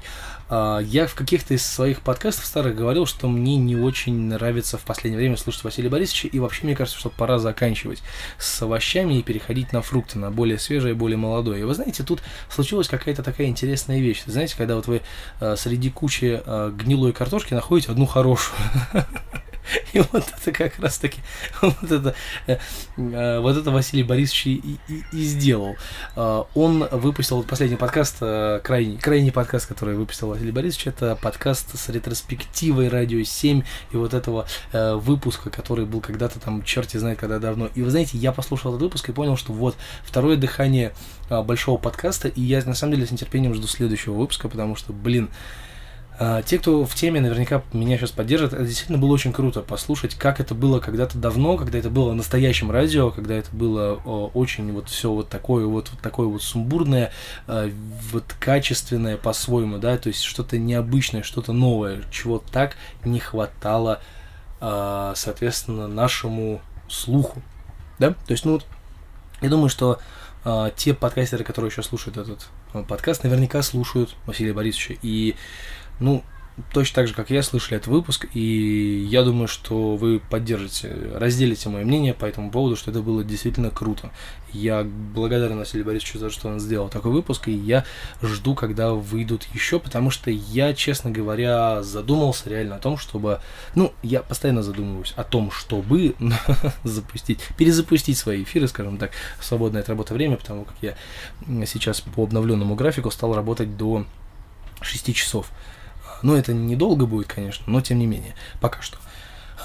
А, 0.51 0.81
я 0.81 1.07
в 1.07 1.15
каких-то 1.15 1.55
из 1.55 1.65
своих 1.65 2.01
подкастов 2.01 2.45
старых 2.45 2.75
говорил, 2.75 3.07
что 3.07 3.29
мне 3.29 3.57
не 3.57 3.77
очень 3.77 4.15
нравится 4.29 4.77
в 4.77 4.83
последнее 4.83 5.19
время 5.19 5.37
слушать 5.37 5.63
Василия 5.63 5.89
Борисовича, 5.89 6.29
и 6.29 6.39
вообще 6.41 6.65
мне 6.65 6.75
кажется, 6.75 6.99
что 6.99 7.09
пора 7.09 7.39
заканчивать 7.39 8.03
с 8.37 8.61
овощами 8.61 9.19
и 9.19 9.23
переходить 9.23 9.73
на 9.73 9.81
фрукты, 9.81 10.19
на 10.19 10.33
более 10.33 10.59
свежее, 10.59 10.95
более 10.95 11.17
молодое. 11.17 11.61
И 11.61 11.65
вы 11.65 11.75
знаете, 11.75 12.03
тут 12.03 12.21
случилась 12.49 12.89
какая-то 12.89 13.23
такая 13.23 13.47
интересная 13.47 14.01
вещь. 14.01 14.25
Знаете, 14.27 14.57
когда 14.57 14.75
вот 14.75 14.89
вы 14.89 15.03
э, 15.41 15.55
среди 15.57 15.89
кучи 15.91 16.43
э, 16.45 16.73
гнилой 16.75 17.13
картошки 17.13 17.55
находите 17.55 17.93
одну 17.93 18.07
хорошую. 18.07 18.59
И 19.93 20.01
вот 20.13 20.25
это 20.37 20.53
как 20.53 20.79
раз 20.79 20.99
таки, 20.99 21.21
вот 21.61 21.91
это, 21.91 22.15
э, 22.47 22.59
э, 22.97 23.41
вот 23.41 23.57
это 23.57 23.71
Василий 23.71 24.03
Борисович 24.03 24.47
и, 24.47 24.79
и, 24.89 25.05
и 25.13 25.23
сделал. 25.23 25.77
Э, 26.17 26.45
он 26.55 26.87
выпустил 26.91 27.43
последний 27.43 27.77
подкаст, 27.77 28.19
крайний, 28.19 28.99
крайний 28.99 29.33
подкаст, 29.33 29.67
который 29.67 29.97
выпустил 29.97 30.29
Василий 30.29 30.53
Борисович, 30.53 30.89
это 30.89 31.17
подкаст 31.17 31.79
с 31.79 31.89
ретроспективой 31.89 32.89
Радио 32.89 33.23
7 33.23 33.63
и 33.93 33.97
вот 33.97 34.15
этого 34.15 34.47
выпуска, 34.73 35.51
который 35.51 35.85
был 35.87 36.01
когда-то 36.01 36.41
там, 36.41 36.63
черти 36.63 36.97
знает 36.97 37.19
когда 37.19 37.39
давно. 37.39 37.69
И 37.75 37.83
вы 37.83 37.91
знаете, 37.91 38.19
я 38.19 38.33
послушал 38.33 38.73
этот 38.73 38.83
выпуск 38.83 39.09
и 39.09 39.13
понял, 39.13 39.37
что 39.37 39.53
вот 39.53 39.77
второе 40.05 40.37
дыхание 40.37 40.93
большого 41.29 41.79
подкаста, 41.79 42.29
и 42.29 42.41
я 42.41 42.63
на 42.65 42.75
самом 42.75 42.95
деле 42.95 43.07
с 43.07 43.11
нетерпением 43.11 43.55
жду 43.55 43.67
следующего 43.67 44.15
выпуска, 44.15 44.49
потому 44.49 44.77
что, 44.77 44.93
блин, 44.93 45.31
те, 46.45 46.59
кто 46.59 46.85
в 46.85 46.95
теме, 46.95 47.19
наверняка 47.19 47.63
меня 47.73 47.97
сейчас 47.97 48.11
поддержит. 48.11 48.53
Это 48.53 48.67
действительно 48.67 48.99
было 48.99 49.13
очень 49.13 49.33
круто 49.33 49.63
послушать, 49.63 50.15
как 50.17 50.39
это 50.39 50.55
было 50.55 50.79
когда-то 50.79 51.17
давно, 51.17 51.57
когда 51.57 51.79
это 51.79 51.89
было 51.89 52.13
настоящим 52.13 52.71
радио, 52.71 53.11
когда 53.11 53.37
это 53.37 53.49
было 53.57 53.95
очень 54.35 54.71
вот 54.73 54.91
все 54.91 55.11
вот 55.11 55.31
такое 55.31 55.65
вот, 55.65 55.89
вот 55.91 56.01
такое 56.01 56.27
вот 56.27 56.43
сумбурное, 56.43 57.11
а, 57.47 57.71
вот 58.13 58.25
качественное 58.39 59.17
по-своему, 59.17 59.79
да, 59.79 59.97
то 59.97 60.09
есть 60.09 60.23
что-то 60.23 60.59
необычное, 60.59 61.23
что-то 61.23 61.55
новое, 61.55 62.03
чего 62.11 62.39
так 62.39 62.77
не 63.03 63.19
хватало, 63.19 64.03
а, 64.61 65.15
соответственно, 65.17 65.89
нашему 65.89 66.61
слуху, 66.87 67.41
да, 67.99 68.11
то 68.11 68.33
есть, 68.33 68.45
ну, 68.45 68.53
вот, 68.53 68.67
я 69.41 69.49
думаю, 69.49 69.71
что 69.71 69.99
те 70.77 70.95
подкастеры, 70.95 71.45
которые 71.45 71.71
еще 71.71 71.83
слушают 71.83 72.17
этот 72.17 72.49
подкаст, 72.89 73.25
наверняка 73.25 73.61
слушают 73.63 74.17
Василия 74.25 74.55
Борисовича, 74.55 74.95
и 75.03 75.37
ну, 76.01 76.25
точно 76.73 76.97
так 76.97 77.09
же, 77.09 77.15
как 77.15 77.31
я, 77.31 77.43
слышали 77.43 77.77
этот 77.77 77.89
выпуск, 77.89 78.27
и 78.35 79.07
я 79.09 79.23
думаю, 79.23 79.49
что 79.49 79.97
вы 79.97 80.21
поддержите, 80.21 80.95
разделите 81.15 81.69
мое 81.69 81.85
мнение 81.85 82.15
по 82.15 82.25
этому 82.25 82.51
поводу, 82.51 82.77
что 82.77 82.91
это 82.91 83.01
было 83.01 83.25
действительно 83.25 83.71
круто. 83.71 84.11
Я 84.53 84.85
благодарен 84.85 85.59
Василию 85.59 85.87
Борисовичу 85.87 86.19
за 86.19 86.29
то, 86.29 86.33
что 86.33 86.49
он 86.49 86.61
сделал 86.61 86.89
такой 86.89 87.13
выпуск, 87.13 87.49
и 87.49 87.53
я 87.53 87.85
жду, 88.23 88.55
когда 88.55 88.93
выйдут 88.93 89.47
еще, 89.55 89.79
потому 89.79 90.11
что 90.11 90.31
я, 90.31 90.75
честно 90.75 91.11
говоря, 91.11 91.83
задумался 91.83 92.51
реально 92.51 92.77
о 92.77 92.81
том, 92.81 92.99
чтобы, 92.99 93.41
ну, 93.75 93.93
я 94.03 94.23
постоянно 94.23 94.63
задумываюсь 94.63 95.15
о 95.17 95.25
том, 95.25 95.51
чтобы 95.51 96.15
запустить, 96.85 97.41
перезапустить 97.57 98.19
свои 98.19 98.43
эфиры, 98.43 98.69
скажем 98.69 98.99
так, 98.99 99.13
в 99.39 99.45
свободное 99.45 99.83
от 99.83 99.89
работы 99.89 100.15
время, 100.15 100.37
потому 100.37 100.65
как 100.65 100.77
я 100.83 100.97
сейчас 101.67 102.01
по 102.01 102.25
обновленному 102.25 102.75
графику 102.75 103.11
стал 103.11 103.35
работать 103.35 103.77
до 103.77 104.05
6 104.83 105.15
часов. 105.15 105.51
Ну, 106.23 106.37
это 106.37 106.53
недолго 106.53 107.07
будет, 107.07 107.29
конечно, 107.29 107.65
но 107.67 107.81
тем 107.81 107.99
не 107.99 108.07
менее, 108.07 108.35
пока 108.61 108.83
что. 108.83 108.99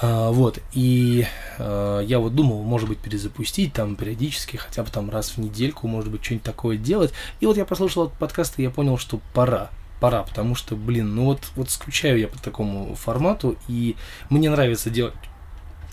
А, 0.02 0.30
вот, 0.30 0.58
и 0.72 1.26
а, 1.58 2.00
я 2.00 2.18
вот 2.18 2.34
думал, 2.34 2.62
может 2.62 2.88
быть, 2.88 2.98
перезапустить 2.98 3.72
там 3.72 3.96
периодически, 3.96 4.56
хотя 4.56 4.82
бы 4.82 4.90
там 4.90 5.10
раз 5.10 5.30
в 5.30 5.38
недельку, 5.38 5.88
может 5.88 6.10
быть, 6.10 6.24
что-нибудь 6.24 6.44
такое 6.44 6.76
делать. 6.76 7.12
И 7.40 7.46
вот 7.46 7.56
я 7.56 7.64
послушал 7.64 8.06
этот 8.06 8.18
подкаст, 8.18 8.58
и 8.58 8.62
я 8.62 8.70
понял, 8.70 8.98
что 8.98 9.20
пора, 9.32 9.70
пора, 10.00 10.22
потому 10.22 10.54
что, 10.54 10.76
блин, 10.76 11.14
ну 11.14 11.24
вот, 11.24 11.40
вот 11.56 11.70
скучаю 11.70 12.18
я 12.18 12.28
по 12.28 12.38
такому 12.38 12.94
формату, 12.94 13.56
и 13.68 13.96
мне 14.28 14.50
нравится 14.50 14.90
делать... 14.90 15.14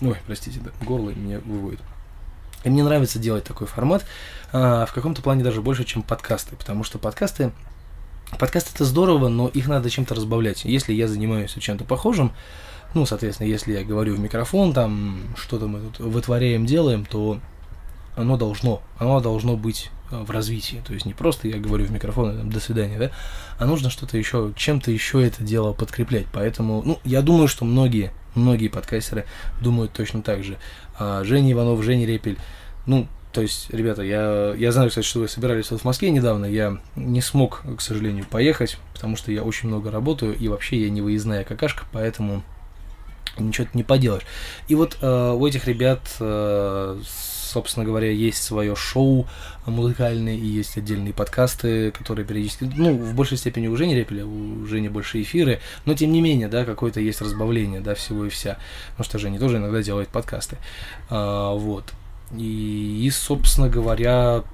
Ой, 0.02 0.16
простите, 0.26 0.60
да, 0.60 0.70
горло 0.84 1.10
меня 1.10 1.40
выводит. 1.44 1.80
И 2.64 2.70
мне 2.70 2.82
нравится 2.82 3.18
делать 3.18 3.44
такой 3.44 3.66
формат, 3.66 4.04
а, 4.52 4.84
в 4.84 4.92
каком-то 4.92 5.22
плане 5.22 5.44
даже 5.44 5.62
больше, 5.62 5.84
чем 5.84 6.02
подкасты, 6.02 6.56
потому 6.56 6.84
что 6.84 6.98
подкасты 6.98 7.52
Подкасты 8.38 8.70
это 8.74 8.84
здорово, 8.84 9.28
но 9.28 9.48
их 9.48 9.68
надо 9.68 9.90
чем-то 9.90 10.14
разбавлять. 10.14 10.64
Если 10.64 10.92
я 10.92 11.08
занимаюсь 11.08 11.54
чем-то 11.58 11.84
похожим, 11.84 12.32
ну, 12.94 13.06
соответственно, 13.06 13.48
если 13.48 13.72
я 13.72 13.84
говорю 13.84 14.14
в 14.14 14.20
микрофон, 14.20 14.72
там 14.72 15.18
что-то 15.36 15.66
мы 15.66 15.80
тут 15.80 15.98
вытворяем, 16.00 16.66
делаем, 16.66 17.04
то 17.04 17.40
оно 18.16 18.36
должно, 18.36 18.82
оно 18.98 19.20
должно 19.20 19.56
быть 19.56 19.90
э, 20.10 20.22
в 20.22 20.30
развитии. 20.30 20.82
То 20.86 20.94
есть 20.94 21.06
не 21.06 21.12
просто 21.12 21.48
я 21.48 21.58
говорю 21.58 21.86
в 21.86 21.90
микрофон, 21.90 22.36
там, 22.36 22.50
до 22.50 22.60
свидания, 22.60 22.98
да, 22.98 23.10
а 23.58 23.66
нужно 23.66 23.90
что-то 23.90 24.16
еще, 24.16 24.52
чем-то 24.56 24.90
еще 24.90 25.26
это 25.26 25.42
дело 25.42 25.72
подкреплять. 25.72 26.26
Поэтому, 26.32 26.82
ну, 26.84 26.98
я 27.04 27.22
думаю, 27.22 27.48
что 27.48 27.64
многие, 27.64 28.12
многие 28.34 28.68
подкастеры 28.68 29.26
думают 29.60 29.92
точно 29.92 30.22
так 30.22 30.44
же. 30.44 30.58
А 30.98 31.24
Женя 31.24 31.52
Иванов, 31.52 31.82
Женя 31.82 32.06
Репель, 32.06 32.38
ну, 32.86 33.08
то 33.34 33.42
есть, 33.42 33.68
ребята, 33.70 34.02
я, 34.02 34.54
я 34.56 34.70
знаю, 34.70 34.90
кстати, 34.90 35.04
что 35.04 35.18
вы 35.18 35.28
собирались 35.28 35.72
вот 35.72 35.80
в 35.80 35.84
Москве 35.84 36.10
недавно. 36.10 36.46
Я 36.46 36.78
не 36.94 37.20
смог, 37.20 37.62
к 37.76 37.80
сожалению, 37.80 38.24
поехать, 38.30 38.78
потому 38.92 39.16
что 39.16 39.32
я 39.32 39.42
очень 39.42 39.68
много 39.68 39.90
работаю, 39.90 40.36
и 40.38 40.46
вообще 40.46 40.80
я 40.80 40.88
не 40.88 41.02
выездная 41.02 41.42
какашка, 41.42 41.84
поэтому 41.90 42.44
ничего 43.36 43.66
не 43.74 43.82
поделаешь. 43.82 44.22
И 44.68 44.76
вот 44.76 44.98
э, 45.00 45.32
у 45.32 45.44
этих 45.44 45.66
ребят, 45.66 46.00
э, 46.20 47.00
собственно 47.02 47.84
говоря, 47.84 48.08
есть 48.08 48.40
свое 48.40 48.76
шоу 48.76 49.26
музыкальное 49.66 50.34
и 50.34 50.46
есть 50.46 50.76
отдельные 50.76 51.12
подкасты, 51.12 51.90
которые 51.90 52.24
периодически, 52.24 52.70
ну, 52.76 52.96
в 52.96 53.14
большей 53.14 53.36
степени 53.36 53.66
у 53.66 53.76
Жени 53.76 53.96
Репеля, 53.96 54.24
у 54.26 54.64
Жени 54.64 54.88
больше 54.88 55.20
эфиры, 55.20 55.58
но 55.86 55.94
тем 55.94 56.12
не 56.12 56.20
менее, 56.20 56.46
да, 56.46 56.64
какое-то 56.64 57.00
есть 57.00 57.20
разбавление, 57.20 57.80
да, 57.80 57.96
всего 57.96 58.26
и 58.26 58.28
вся. 58.28 58.58
Потому 58.90 59.04
что 59.04 59.18
Женя 59.18 59.40
тоже 59.40 59.56
иногда 59.56 59.82
делает 59.82 60.08
подкасты. 60.08 60.56
А, 61.10 61.52
вот. 61.52 61.92
И, 62.32 63.06
и, 63.06 63.10
собственно 63.10 63.68
говоря, 63.68 64.44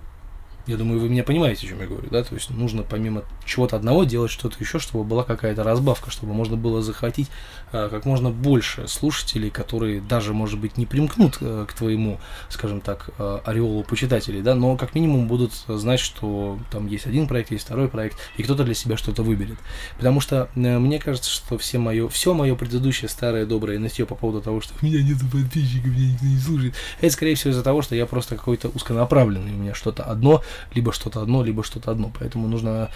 я 0.70 0.76
думаю, 0.76 1.00
вы 1.00 1.08
меня 1.08 1.24
понимаете, 1.24 1.66
о 1.66 1.70
чем 1.70 1.80
я 1.80 1.86
говорю, 1.86 2.08
да? 2.10 2.22
То 2.22 2.34
есть 2.34 2.50
нужно 2.50 2.82
помимо 2.82 3.24
чего-то 3.44 3.76
одного 3.76 4.04
делать 4.04 4.30
что-то 4.30 4.56
еще, 4.60 4.78
чтобы 4.78 5.04
была 5.04 5.24
какая-то 5.24 5.64
разбавка, 5.64 6.10
чтобы 6.10 6.32
можно 6.32 6.56
было 6.56 6.80
захватить 6.80 7.28
а, 7.72 7.88
как 7.88 8.04
можно 8.04 8.30
больше 8.30 8.86
слушателей, 8.88 9.50
которые 9.50 10.00
даже, 10.00 10.32
может 10.32 10.58
быть, 10.58 10.76
не 10.76 10.86
примкнут 10.86 11.38
а, 11.40 11.66
к 11.66 11.72
твоему, 11.72 12.20
скажем 12.48 12.80
так, 12.80 13.10
а, 13.18 13.42
ореолу 13.44 13.82
почитателей, 13.82 14.42
да, 14.42 14.54
но 14.54 14.76
как 14.76 14.94
минимум 14.94 15.26
будут 15.26 15.52
знать, 15.66 16.00
что 16.00 16.58
там 16.70 16.86
есть 16.86 17.06
один 17.06 17.26
проект, 17.26 17.50
есть 17.50 17.64
второй 17.64 17.88
проект, 17.88 18.16
и 18.36 18.42
кто-то 18.42 18.64
для 18.64 18.74
себя 18.74 18.96
что-то 18.96 19.22
выберет. 19.22 19.58
Потому 19.96 20.20
что 20.20 20.48
э, 20.54 20.78
мне 20.78 20.98
кажется, 20.98 21.30
что 21.30 21.58
все 21.58 21.78
мое, 21.78 22.08
все 22.08 22.34
мое 22.34 22.54
предыдущее 22.54 23.08
старое 23.08 23.46
доброе 23.46 23.78
нытье 23.78 24.06
по 24.06 24.14
поводу 24.14 24.40
того, 24.40 24.60
что 24.60 24.74
у 24.80 24.86
меня 24.86 25.02
нет 25.02 25.18
подписчиков, 25.30 25.86
меня 25.86 26.12
никто 26.12 26.26
не 26.26 26.38
слушает, 26.38 26.74
это, 27.00 27.12
скорее 27.12 27.34
всего, 27.34 27.50
из-за 27.50 27.62
того, 27.62 27.82
что 27.82 27.94
я 27.94 28.06
просто 28.06 28.36
какой-то 28.36 28.68
узконаправленный, 28.68 29.52
у 29.52 29.56
меня 29.56 29.74
что-то 29.74 30.04
одно, 30.04 30.42
либо 30.74 30.92
что-то 30.92 31.22
одно, 31.22 31.42
либо 31.42 31.64
что-то 31.64 31.90
одно. 31.90 32.12
Поэтому 32.18 32.48
нужно 32.48 32.90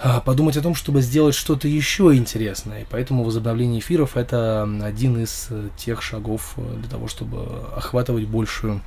а, 0.00 0.20
подумать 0.20 0.56
о 0.56 0.62
том, 0.62 0.74
чтобы 0.76 1.00
сделать 1.00 1.34
что-то 1.34 1.66
еще 1.66 2.14
интересное. 2.14 2.82
И 2.82 2.86
поэтому 2.88 3.24
возобновление 3.24 3.80
эфиров 3.80 4.16
это 4.16 4.62
один 4.82 5.22
из 5.22 5.48
э, 5.50 5.70
тех 5.76 6.02
шагов 6.02 6.54
э, 6.56 6.76
для 6.80 6.88
того, 6.88 7.08
чтобы 7.08 7.64
охватывать 7.76 8.26
большую 8.26 8.80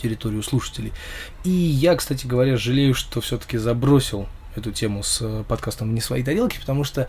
территорию 0.00 0.42
слушателей. 0.42 0.92
И 1.44 1.50
я, 1.50 1.96
кстати 1.96 2.26
говоря, 2.26 2.58
жалею, 2.58 2.94
что 2.94 3.22
все-таки 3.22 3.56
забросил 3.56 4.26
эту 4.54 4.72
тему 4.72 5.02
с 5.02 5.20
э, 5.22 5.44
подкастом 5.48 5.94
«Не 5.94 6.02
свои 6.02 6.22
тарелки», 6.22 6.58
потому 6.58 6.84
что 6.84 7.08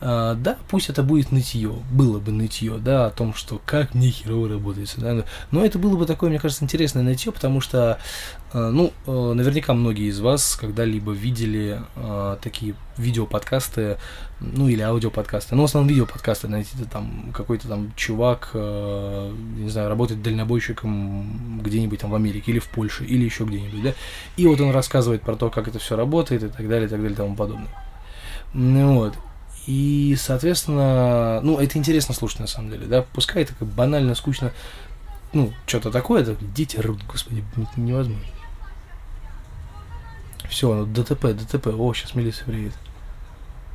да, 0.00 0.56
пусть 0.68 0.90
это 0.90 1.02
будет 1.02 1.32
нытье, 1.32 1.72
было 1.90 2.18
бы 2.18 2.30
нытье, 2.32 2.78
да, 2.78 3.06
о 3.06 3.10
том, 3.10 3.34
что 3.34 3.60
как 3.64 3.94
мне 3.94 4.10
херово 4.10 4.48
работается, 4.48 5.00
да, 5.00 5.24
но 5.50 5.64
это 5.64 5.78
было 5.78 5.96
бы 5.96 6.04
такое, 6.06 6.28
мне 6.28 6.38
кажется, 6.38 6.64
интересное 6.64 7.02
нытье, 7.02 7.32
потому 7.32 7.60
что, 7.60 7.98
а, 8.52 8.70
ну, 8.70 8.92
а, 9.06 9.32
наверняка 9.32 9.72
многие 9.72 10.08
из 10.08 10.20
вас 10.20 10.56
когда-либо 10.56 11.12
видели 11.12 11.80
такие 12.42 12.74
видеоподкасты, 12.98 13.96
ну, 14.40 14.68
или 14.68 14.82
аудиоподкасты, 14.82 15.54
но 15.54 15.62
в 15.62 15.64
основном 15.64 15.88
видеоподкасты, 15.88 16.48
найти 16.48 16.70
там 16.90 17.32
какой-то 17.34 17.68
там 17.68 17.92
чувак, 17.96 18.50
не 18.54 19.68
знаю, 19.68 19.88
работает 19.88 20.22
дальнобойщиком 20.22 21.60
где-нибудь 21.62 22.00
там 22.00 22.10
в 22.10 22.14
Америке 22.14 22.52
или 22.52 22.58
в 22.58 22.68
Польше, 22.68 23.04
или 23.04 23.24
еще 23.24 23.44
где-нибудь, 23.44 23.82
да, 23.82 23.92
и 24.36 24.46
вот 24.46 24.60
он 24.60 24.72
рассказывает 24.72 25.22
про 25.22 25.36
то, 25.36 25.48
как 25.48 25.68
это 25.68 25.78
все 25.78 25.96
работает 25.96 26.42
и 26.42 26.48
так 26.48 26.68
далее, 26.68 26.86
и 26.86 26.90
так 26.90 27.00
далее, 27.00 27.14
и 27.14 27.16
тому 27.16 27.34
подобное. 27.34 27.68
Ну 28.52 28.94
вот. 28.96 29.14
И, 29.66 30.16
соответственно, 30.18 31.40
ну, 31.42 31.58
это 31.58 31.76
интересно 31.76 32.14
слушать, 32.14 32.40
на 32.40 32.46
самом 32.46 32.70
деле, 32.70 32.86
да, 32.86 33.02
пускай 33.02 33.42
это 33.42 33.52
как 33.54 33.66
банально, 33.66 34.14
скучно, 34.14 34.52
ну, 35.32 35.52
что-то 35.66 35.90
такое, 35.90 36.22
это 36.22 36.36
дети 36.40 36.76
рвут, 36.76 37.02
господи, 37.04 37.44
невозможно. 37.76 38.24
Все, 40.48 40.72
ну, 40.72 40.86
ДТП, 40.86 41.32
ДТП, 41.34 41.68
о, 41.76 41.92
сейчас 41.92 42.14
милиция 42.14 42.44
приедет. 42.44 42.78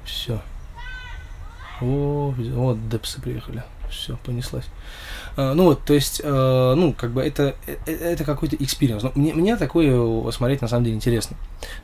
Все. 0.06 0.42
О, 1.82 2.34
вот 2.38 2.90
ДПСы 2.90 3.22
приехали. 3.22 3.64
Все, 3.92 4.18
понеслась. 4.26 4.66
А, 5.36 5.54
ну 5.54 5.66
вот, 5.66 5.84
то 5.84 5.94
есть, 5.94 6.22
а, 6.24 6.76
ну, 6.76 6.94
как 6.94 7.12
бы 7.12 7.22
это, 7.22 7.56
это, 7.68 7.92
это 7.92 8.24
какой-то 8.24 8.56
experience. 8.56 9.04
Мне, 9.16 9.34
мне 9.34 9.56
такое 9.58 10.32
смотреть 10.32 10.62
на 10.62 10.68
самом 10.68 10.86
деле 10.86 10.96
интересно. 10.96 11.38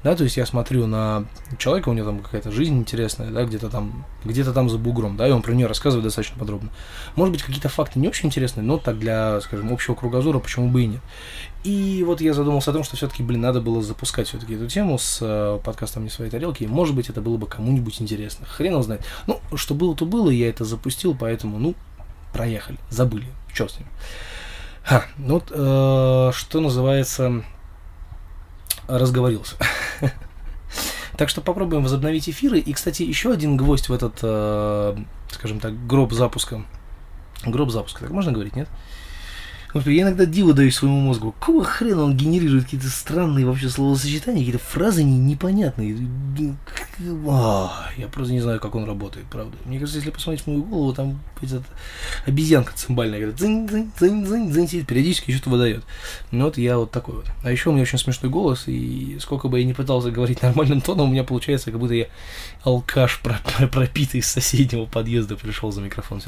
Да, 0.04 0.16
то 0.16 0.24
есть 0.24 0.38
я 0.38 0.46
смотрю 0.46 0.88
на 0.88 1.26
человека, 1.58 1.90
у 1.90 1.94
него 1.94 2.08
там 2.08 2.20
какая-то 2.20 2.52
жизнь 2.52 2.78
интересная, 2.78 3.30
да, 3.30 3.44
где-то 3.44 3.70
там, 3.70 4.06
где-то 4.24 4.54
там 4.54 4.70
за 4.70 4.78
бугром, 4.78 5.18
да, 5.18 5.28
и 5.28 5.32
он 5.32 5.42
про 5.42 5.54
нее 5.54 5.68
рассказывает 5.68 6.06
достаточно 6.06 6.38
подробно. 6.40 6.70
Может 7.16 7.34
быть, 7.34 7.44
какие-то 7.44 7.70
факты 7.70 8.00
не 8.00 8.08
очень 8.08 8.28
интересные, 8.28 8.64
но 8.64 8.78
так 8.78 8.98
для, 8.98 9.40
скажем, 9.42 9.72
общего 9.72 9.96
кругозора, 9.96 10.40
почему 10.40 10.70
бы 10.70 10.84
и 10.84 10.88
нет. 10.88 11.02
И 11.64 12.04
вот 12.06 12.22
я 12.22 12.34
задумался 12.34 12.72
о 12.72 12.74
том, 12.74 12.84
что 12.84 12.96
все-таки, 12.96 13.24
блин, 13.24 13.42
надо 13.42 13.60
было 13.62 13.82
запускать 13.82 14.28
все-таки 14.28 14.54
эту 14.54 14.68
тему 14.68 14.98
с 14.98 15.20
э, 15.22 15.60
подкастом 15.64 16.04
«Не 16.06 16.10
своей 16.10 16.32
тарелки», 16.32 16.64
и, 16.64 16.68
может 16.68 16.96
быть, 16.96 17.10
это 17.10 17.20
было 17.20 17.36
бы 17.38 17.48
кому-нибудь 17.48 18.02
интересно. 18.02 18.46
Хрен 18.46 18.74
его 18.74 18.82
знает. 18.84 19.04
Ну, 19.26 19.42
что 19.56 19.74
было, 19.76 19.96
то 19.96 20.06
было, 20.06 20.30
я 20.30 20.48
это 20.50 20.64
запустил, 20.64 21.16
поэтому, 21.20 21.60
ну, 21.60 21.76
проехали, 22.34 22.78
забыли, 22.90 23.28
что 23.54 23.68
с 23.68 23.78
ним. 23.78 23.88
Ха, 24.84 25.06
ну 25.18 25.36
вот, 25.36 25.52
э, 25.52 26.32
что 26.34 26.62
называется, 26.62 27.44
разговорился. 28.88 29.56
Так 31.18 31.30
что 31.30 31.42
попробуем 31.42 31.82
возобновить 31.82 32.30
эфиры. 32.30 32.60
И, 32.60 32.74
кстати, 32.74 33.02
еще 33.02 33.34
один 33.34 33.58
гвоздь 33.58 33.90
в 33.90 33.94
этот, 33.94 34.20
э, 34.22 34.96
скажем 35.32 35.60
так, 35.60 35.88
гроб 35.88 36.14
запуска. 36.14 36.64
Гроб 37.44 37.72
запуска, 37.72 38.02
так 38.02 38.12
можно 38.12 38.32
говорить, 38.32 38.56
нет? 38.56 38.70
Господи, 39.78 39.98
я 39.98 40.04
иногда 40.04 40.26
диву 40.26 40.54
даю 40.54 40.72
своему 40.72 41.02
мозгу. 41.02 41.34
Какого 41.34 41.64
хрена 41.64 42.02
он 42.02 42.18
генерирует 42.18 42.64
какие-то 42.64 42.90
странные 42.90 43.46
вообще 43.46 43.70
словосочетания, 43.70 44.40
какие-то 44.40 44.58
фразы 44.58 45.04
не, 45.04 45.20
непонятные. 45.20 45.96
А, 47.30 47.92
я 47.96 48.08
просто 48.08 48.34
не 48.34 48.40
знаю, 48.40 48.60
как 48.60 48.74
он 48.74 48.86
работает, 48.86 49.28
правда. 49.28 49.56
Мне 49.66 49.78
кажется, 49.78 50.00
если 50.00 50.10
посмотреть 50.10 50.48
мою 50.48 50.64
голову, 50.64 50.94
там 50.94 51.20
этот, 51.44 51.62
обезьянка 52.26 52.74
цимбальная, 52.74 53.20
говорит, 53.20 53.38
дзынь, 53.38 53.68
дзынь, 53.68 53.92
дзынь, 54.00 54.26
дзынь, 54.26 54.50
дзынь, 54.50 54.68
сидит, 54.68 54.88
периодически 54.88 55.30
что-то 55.30 55.52
выдает. 55.52 55.84
Ну 56.32 56.46
вот 56.46 56.58
я 56.58 56.80
вот 56.80 56.90
такой 56.90 57.18
вот. 57.18 57.28
А 57.44 57.52
еще 57.52 57.70
у 57.70 57.74
меня 57.74 57.84
очень 57.84 58.00
смешной 58.00 58.32
голос, 58.32 58.64
и 58.66 59.20
сколько 59.20 59.48
бы 59.48 59.60
я 59.60 59.66
ни 59.66 59.74
пытался 59.74 60.10
говорить 60.10 60.42
нормальным 60.42 60.82
тоном, 60.82 61.10
у 61.10 61.12
меня 61.12 61.24
получается, 61.24 61.70
как 61.70 61.80
будто 61.80 61.94
я 61.94 62.08
алкаш 62.64 63.22
пропитый 63.72 64.22
из 64.22 64.28
соседнего 64.28 64.86
подъезда 64.86 65.36
пришел 65.36 65.72
за 65.72 65.82
микрофон. 65.82 66.20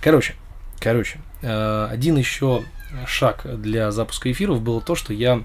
Короче, 0.00 0.36
Короче, 0.84 1.18
э, 1.40 1.88
один 1.90 2.18
еще 2.18 2.62
шаг 3.06 3.46
для 3.46 3.90
запуска 3.90 4.30
эфиров 4.30 4.60
было 4.60 4.82
то, 4.82 4.94
что 4.94 5.14
я 5.14 5.42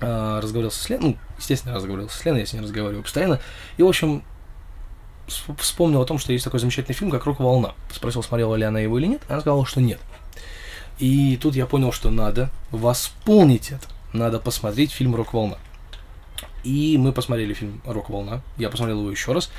э, 0.00 0.40
разговаривал 0.42 0.72
со 0.72 0.92
Леной, 0.92 1.10
ну, 1.10 1.16
естественно, 1.38 1.76
разговаривал 1.76 2.10
со 2.10 2.24
Леной, 2.24 2.40
я 2.40 2.46
с 2.46 2.52
ней 2.52 2.58
разговариваю 2.58 3.04
постоянно, 3.04 3.38
и, 3.76 3.84
в 3.84 3.86
общем, 3.86 4.24
вспомнил 5.28 6.02
о 6.02 6.06
том, 6.06 6.18
что 6.18 6.32
есть 6.32 6.42
такой 6.42 6.58
замечательный 6.58 6.94
фильм, 6.94 7.12
как 7.12 7.24
«Рок-волна». 7.24 7.74
Спросил, 7.94 8.24
смотрела 8.24 8.56
ли 8.56 8.64
она 8.64 8.80
его 8.80 8.98
или 8.98 9.06
нет, 9.06 9.22
она 9.28 9.42
сказала, 9.42 9.64
что 9.64 9.80
нет. 9.80 10.00
И 10.98 11.38
тут 11.40 11.54
я 11.54 11.66
понял, 11.66 11.92
что 11.92 12.10
надо 12.10 12.50
восполнить 12.72 13.70
это. 13.70 13.86
Надо 14.12 14.40
посмотреть 14.40 14.90
фильм 14.90 15.14
«Рок-волна». 15.14 15.56
И 16.64 16.98
мы 16.98 17.12
посмотрели 17.12 17.54
фильм 17.54 17.80
«Рок-волна». 17.86 18.42
Я 18.58 18.70
посмотрел 18.70 18.98
его 19.02 19.10
еще 19.12 19.34
раз. 19.34 19.52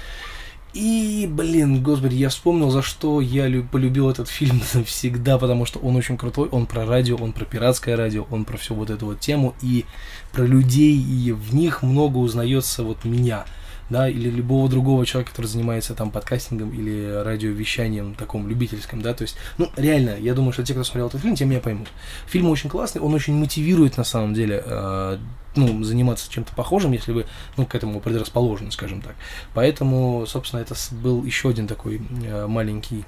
И, 0.73 1.29
блин, 1.29 1.83
господи, 1.83 2.15
я 2.15 2.29
вспомнил, 2.29 2.71
за 2.71 2.81
что 2.81 3.21
я 3.21 3.47
полюбил 3.71 4.09
этот 4.09 4.27
фильм 4.27 4.61
навсегда, 4.73 5.37
потому 5.37 5.65
что 5.65 5.79
он 5.79 5.95
очень 5.95 6.17
крутой, 6.17 6.49
он 6.49 6.65
про 6.65 6.85
радио, 6.85 7.15
он 7.15 7.31
про 7.31 7.45
пиратское 7.45 7.95
радио, 7.95 8.25
он 8.31 8.43
про 8.43 8.57
всю 8.57 8.73
вот 8.73 8.89
эту 8.89 9.05
вот 9.05 9.19
тему, 9.19 9.53
и 9.61 9.85
про 10.31 10.43
людей, 10.43 10.95
и 10.95 11.31
в 11.31 11.53
них 11.53 11.83
много 11.83 12.17
узнается 12.17 12.83
вот 12.83 13.05
меня– 13.05 13.45
да, 13.89 14.09
или 14.09 14.29
любого 14.29 14.69
другого 14.69 15.05
человека, 15.05 15.31
который 15.31 15.47
занимается 15.47 15.93
там 15.93 16.11
подкастингом 16.11 16.71
или 16.71 17.21
радиовещанием 17.23 18.15
таком 18.15 18.47
любительском, 18.47 19.01
да, 19.01 19.13
то 19.13 19.23
есть, 19.23 19.35
ну, 19.57 19.69
реально, 19.75 20.17
я 20.19 20.33
думаю, 20.33 20.53
что 20.53 20.63
те, 20.63 20.73
кто 20.73 20.83
смотрел 20.83 21.07
этот 21.07 21.21
фильм, 21.21 21.35
те 21.35 21.45
меня 21.45 21.59
поймут. 21.59 21.89
Фильм 22.27 22.49
очень 22.49 22.69
классный, 22.69 23.01
он 23.01 23.13
очень 23.13 23.35
мотивирует, 23.35 23.97
на 23.97 24.03
самом 24.03 24.33
деле, 24.33 24.63
э, 24.65 25.17
ну, 25.55 25.83
заниматься 25.83 26.31
чем-то 26.31 26.53
похожим, 26.55 26.91
если 26.91 27.11
вы, 27.11 27.25
ну, 27.57 27.65
к 27.65 27.75
этому 27.75 27.99
предрасположены, 27.99 28.71
скажем 28.71 29.01
так. 29.01 29.15
Поэтому, 29.53 30.25
собственно, 30.27 30.61
это 30.61 30.75
был 30.91 31.23
еще 31.23 31.49
один 31.49 31.67
такой 31.67 32.01
э, 32.25 32.47
маленький 32.47 33.05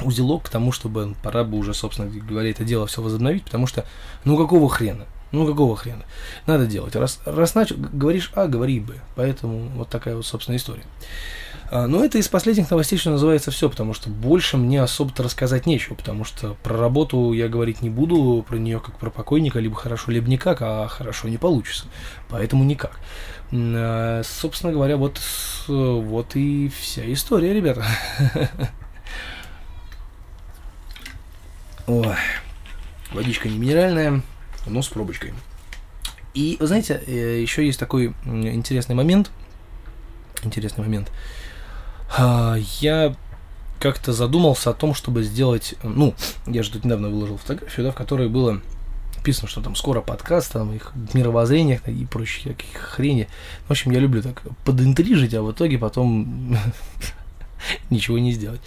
узелок 0.00 0.44
к 0.44 0.48
тому, 0.48 0.72
чтобы 0.72 1.14
пора 1.22 1.44
бы 1.44 1.56
уже, 1.56 1.74
собственно 1.74 2.10
говоря, 2.10 2.50
это 2.50 2.64
дело 2.64 2.86
все 2.86 3.02
возобновить, 3.02 3.44
потому 3.44 3.66
что, 3.66 3.86
ну, 4.24 4.36
какого 4.36 4.68
хрена? 4.68 5.06
Ну, 5.32 5.46
какого 5.46 5.76
хрена? 5.76 6.04
Надо 6.46 6.66
делать. 6.66 6.94
Раз, 6.96 7.20
раз 7.24 7.54
начал, 7.54 7.76
говоришь 7.76 8.30
А, 8.34 8.46
говори 8.46 8.80
Б. 8.80 8.94
Поэтому 9.16 9.68
вот 9.76 9.88
такая 9.88 10.16
вот, 10.16 10.24
собственно, 10.24 10.56
история. 10.56 10.84
А, 11.70 11.86
но 11.86 12.04
это 12.04 12.18
из 12.18 12.28
последних 12.28 12.70
новостей, 12.70 12.98
что 12.98 13.10
называется, 13.10 13.50
все, 13.50 13.68
потому 13.68 13.92
что 13.92 14.08
больше 14.08 14.56
мне 14.56 14.80
особо-то 14.80 15.24
рассказать 15.24 15.66
нечего, 15.66 15.94
потому 15.94 16.24
что 16.24 16.56
про 16.62 16.76
работу 16.76 17.32
я 17.32 17.48
говорить 17.48 17.82
не 17.82 17.90
буду, 17.90 18.44
про 18.48 18.56
нее 18.56 18.78
как 18.78 18.98
про 18.98 19.10
покойника, 19.10 19.58
либо 19.58 19.74
хорошо, 19.74 20.12
либо 20.12 20.28
никак, 20.28 20.62
а 20.62 20.86
хорошо 20.86 21.28
не 21.28 21.38
получится. 21.38 21.86
Поэтому 22.28 22.62
никак. 22.64 23.00
А, 23.52 24.22
собственно 24.24 24.72
говоря, 24.72 24.96
вот, 24.96 25.20
вот 25.66 26.36
и 26.36 26.68
вся 26.68 27.12
история, 27.12 27.52
ребята. 27.52 27.84
Ой, 31.88 32.16
водичка 33.12 33.48
не 33.48 33.58
минеральная, 33.58 34.22
но 34.66 34.82
с 34.82 34.88
пробочкой. 34.88 35.32
И, 36.34 36.56
вы 36.60 36.66
знаете, 36.66 37.02
э, 37.06 37.40
еще 37.40 37.64
есть 37.64 37.78
такой 37.78 38.14
интересный 38.24 38.94
момент. 38.94 39.30
Интересный 40.42 40.84
момент. 40.84 41.10
А, 42.16 42.56
я 42.80 43.16
как-то 43.80 44.12
задумался 44.12 44.70
о 44.70 44.74
том, 44.74 44.94
чтобы 44.94 45.22
сделать, 45.22 45.74
ну, 45.82 46.14
я 46.46 46.62
же 46.62 46.70
тут 46.70 46.84
недавно 46.84 47.08
выложил 47.08 47.38
фотографию, 47.38 47.86
да, 47.86 47.92
в 47.92 47.94
которой 47.94 48.28
было 48.28 48.60
написано, 49.16 49.48
что 49.48 49.60
там 49.60 49.74
скоро 49.74 50.00
подкаст, 50.00 50.52
там 50.52 50.72
их 50.72 50.92
мировоззрение 51.12 51.80
и 51.86 52.04
прочие 52.04 52.54
какие 52.54 52.74
хрени. 52.74 53.28
В 53.66 53.72
общем, 53.72 53.90
я 53.90 53.98
люблю 53.98 54.22
так 54.22 54.42
подинтрижить, 54.64 55.34
а 55.34 55.42
в 55.42 55.50
итоге 55.50 55.78
потом 55.78 56.56
ничего 57.90 58.18
не 58.18 58.32
сделать. 58.32 58.60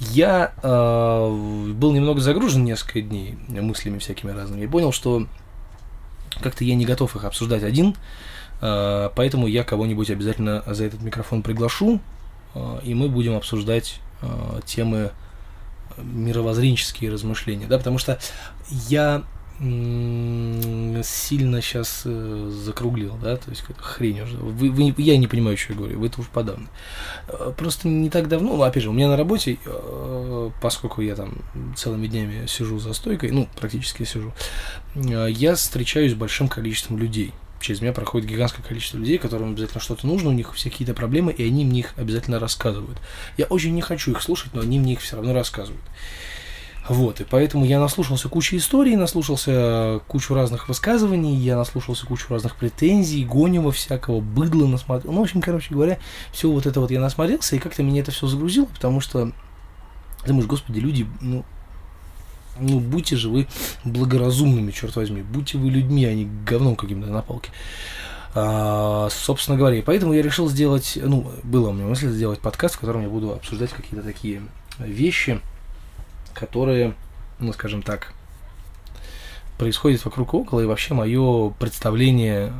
Я 0.00 0.52
э, 0.62 1.72
был 1.74 1.92
немного 1.92 2.20
загружен 2.20 2.64
несколько 2.64 3.02
дней 3.02 3.36
мыслями 3.48 3.98
всякими 3.98 4.30
разными 4.30 4.64
и 4.64 4.68
понял, 4.68 4.90
что 4.90 5.26
как-то 6.42 6.64
я 6.64 6.74
не 6.74 6.84
готов 6.84 7.16
их 7.16 7.24
обсуждать 7.24 7.62
один, 7.62 7.96
э, 8.60 9.10
поэтому 9.14 9.46
я 9.46 9.64
кого-нибудь 9.64 10.10
обязательно 10.10 10.62
за 10.66 10.84
этот 10.84 11.02
микрофон 11.02 11.42
приглашу, 11.42 12.00
э, 12.54 12.78
и 12.84 12.94
мы 12.94 13.08
будем 13.08 13.36
обсуждать 13.36 14.00
э, 14.22 14.60
темы 14.64 15.12
мировоззренческие 15.96 17.10
размышления, 17.10 17.66
да, 17.66 17.78
потому 17.78 17.98
что 17.98 18.18
я 18.88 19.22
сильно 19.58 21.62
сейчас 21.62 22.02
э, 22.04 22.50
закруглил, 22.52 23.16
да, 23.22 23.36
то 23.36 23.48
есть 23.48 23.62
какая-то 23.62 23.82
хрень 23.82 24.20
уже. 24.20 24.36
Вы, 24.36 24.70
вы, 24.70 24.94
я 24.98 25.16
не 25.16 25.26
понимаю, 25.26 25.56
что 25.56 25.72
я 25.72 25.78
говорю, 25.78 25.98
вы 25.98 26.08
это 26.08 26.20
уж 26.20 26.28
подавно. 26.28 26.66
Э, 27.28 27.52
просто 27.56 27.88
не 27.88 28.10
так 28.10 28.28
давно, 28.28 28.56
ну, 28.56 28.62
опять 28.62 28.82
же, 28.82 28.90
у 28.90 28.92
меня 28.92 29.08
на 29.08 29.16
работе, 29.16 29.56
э, 29.64 30.50
поскольку 30.60 31.00
я 31.00 31.14
там 31.14 31.38
целыми 31.74 32.06
днями 32.06 32.46
сижу 32.46 32.78
за 32.78 32.92
стойкой, 32.92 33.30
ну, 33.30 33.48
практически 33.58 34.04
сижу, 34.04 34.34
я 34.94 35.54
встречаюсь 35.54 36.12
с 36.12 36.16
большим 36.16 36.48
количеством 36.48 36.98
людей. 36.98 37.32
Через 37.60 37.80
меня 37.80 37.94
проходит 37.94 38.28
гигантское 38.28 38.64
количество 38.64 38.98
людей, 38.98 39.16
которым 39.16 39.52
обязательно 39.52 39.80
что-то 39.80 40.06
нужно, 40.06 40.28
у 40.28 40.32
них 40.32 40.54
все 40.54 40.70
какие-то 40.70 40.92
проблемы, 40.92 41.32
и 41.32 41.42
они 41.42 41.64
мне 41.64 41.80
их 41.80 41.94
обязательно 41.96 42.38
рассказывают. 42.38 42.98
Я 43.38 43.46
очень 43.46 43.74
не 43.74 43.80
хочу 43.80 44.10
их 44.10 44.20
слушать, 44.20 44.52
но 44.52 44.60
они 44.60 44.78
мне 44.78 44.92
их 44.92 45.00
все 45.00 45.16
равно 45.16 45.32
рассказывают. 45.32 45.82
Вот, 46.88 47.20
и 47.20 47.24
поэтому 47.24 47.64
я 47.64 47.80
наслушался 47.80 48.28
кучу 48.28 48.56
историй, 48.56 48.94
наслушался 48.94 50.00
кучу 50.06 50.34
разных 50.34 50.68
высказываний, 50.68 51.34
я 51.34 51.56
наслушался 51.56 52.06
кучу 52.06 52.26
разных 52.28 52.54
претензий, 52.54 53.24
гонева 53.24 53.72
всякого, 53.72 54.20
быдла 54.20 54.66
насмотрел. 54.66 55.12
Ну, 55.12 55.20
в 55.20 55.22
общем, 55.22 55.40
короче 55.40 55.74
говоря, 55.74 55.98
все 56.32 56.48
вот 56.48 56.66
это 56.66 56.80
вот 56.80 56.92
я 56.92 57.00
насмотрелся, 57.00 57.56
и 57.56 57.58
как-то 57.58 57.82
меня 57.82 58.02
это 58.02 58.12
все 58.12 58.28
загрузило, 58.28 58.66
потому 58.66 59.00
что 59.00 59.32
думаешь, 60.26 60.46
господи, 60.46 60.78
люди, 60.78 61.06
ну, 61.20 61.44
ну, 62.60 62.78
будьте 62.78 63.16
же 63.16 63.30
вы 63.30 63.48
благоразумными, 63.84 64.70
черт 64.70 64.94
возьми, 64.94 65.22
будьте 65.22 65.58
вы 65.58 65.70
людьми, 65.70 66.04
а 66.04 66.14
не 66.14 66.28
говном 66.46 66.76
каким-то 66.76 67.08
на 67.08 67.22
палке. 67.22 67.50
А, 68.34 69.08
собственно 69.10 69.58
говоря, 69.58 69.82
поэтому 69.84 70.12
я 70.12 70.22
решил 70.22 70.48
сделать, 70.48 70.98
ну, 71.02 71.32
было 71.42 71.70
у 71.70 71.72
меня 71.72 71.86
мысль 71.86 72.10
сделать 72.10 72.38
подкаст, 72.38 72.76
в 72.76 72.78
котором 72.78 73.02
я 73.02 73.08
буду 73.08 73.32
обсуждать 73.32 73.70
какие-то 73.70 74.06
такие 74.06 74.42
вещи, 74.78 75.40
которые, 76.38 76.94
ну, 77.38 77.52
скажем 77.52 77.82
так, 77.82 78.12
происходят 79.58 80.04
вокруг 80.04 80.34
около, 80.34 80.60
и 80.60 80.66
вообще 80.66 80.94
мое 80.94 81.50
представление 81.50 82.52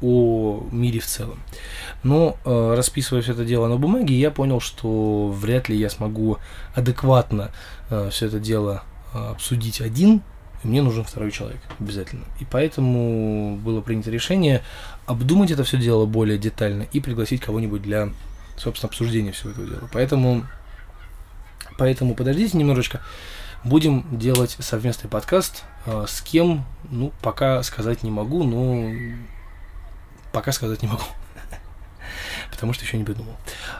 о 0.00 0.66
мире 0.70 1.00
в 1.00 1.06
целом. 1.06 1.40
Но 2.02 2.36
э, 2.44 2.74
расписывая 2.76 3.22
все 3.22 3.32
это 3.32 3.44
дело 3.44 3.68
на 3.68 3.76
бумаге, 3.76 4.14
я 4.14 4.30
понял, 4.30 4.60
что 4.60 5.28
вряд 5.28 5.68
ли 5.68 5.76
я 5.76 5.90
смогу 5.90 6.38
адекватно 6.74 7.50
э, 7.90 8.10
все 8.10 8.26
это 8.26 8.38
дело 8.38 8.82
э, 9.12 9.18
обсудить 9.30 9.80
один, 9.80 10.22
и 10.62 10.68
мне 10.68 10.82
нужен 10.82 11.04
второй 11.04 11.32
человек 11.32 11.60
обязательно. 11.80 12.24
И 12.38 12.44
поэтому 12.44 13.56
было 13.56 13.80
принято 13.80 14.10
решение 14.10 14.62
обдумать 15.06 15.50
это 15.50 15.64
все 15.64 15.78
дело 15.78 16.06
более 16.06 16.38
детально 16.38 16.86
и 16.92 17.00
пригласить 17.00 17.40
кого-нибудь 17.40 17.82
для, 17.82 18.10
собственно, 18.56 18.90
обсуждения 18.90 19.32
всего 19.32 19.50
этого 19.50 19.66
дела. 19.66 19.88
Поэтому 19.92 20.44
Поэтому 21.76 22.14
подождите 22.14 22.56
немножечко. 22.56 23.00
Будем 23.64 24.04
делать 24.16 24.56
совместный 24.60 25.08
подкаст. 25.08 25.64
Э, 25.86 26.04
с 26.06 26.20
кем, 26.20 26.64
ну, 26.90 27.12
пока 27.22 27.62
сказать 27.62 28.02
не 28.02 28.10
могу, 28.10 28.44
но 28.44 28.92
пока 30.32 30.52
сказать 30.52 30.82
не 30.82 30.88
могу. 30.88 31.04
Потому 32.50 32.72
что 32.72 32.84
еще 32.84 32.98
не 32.98 33.04
придумал. 33.04 33.36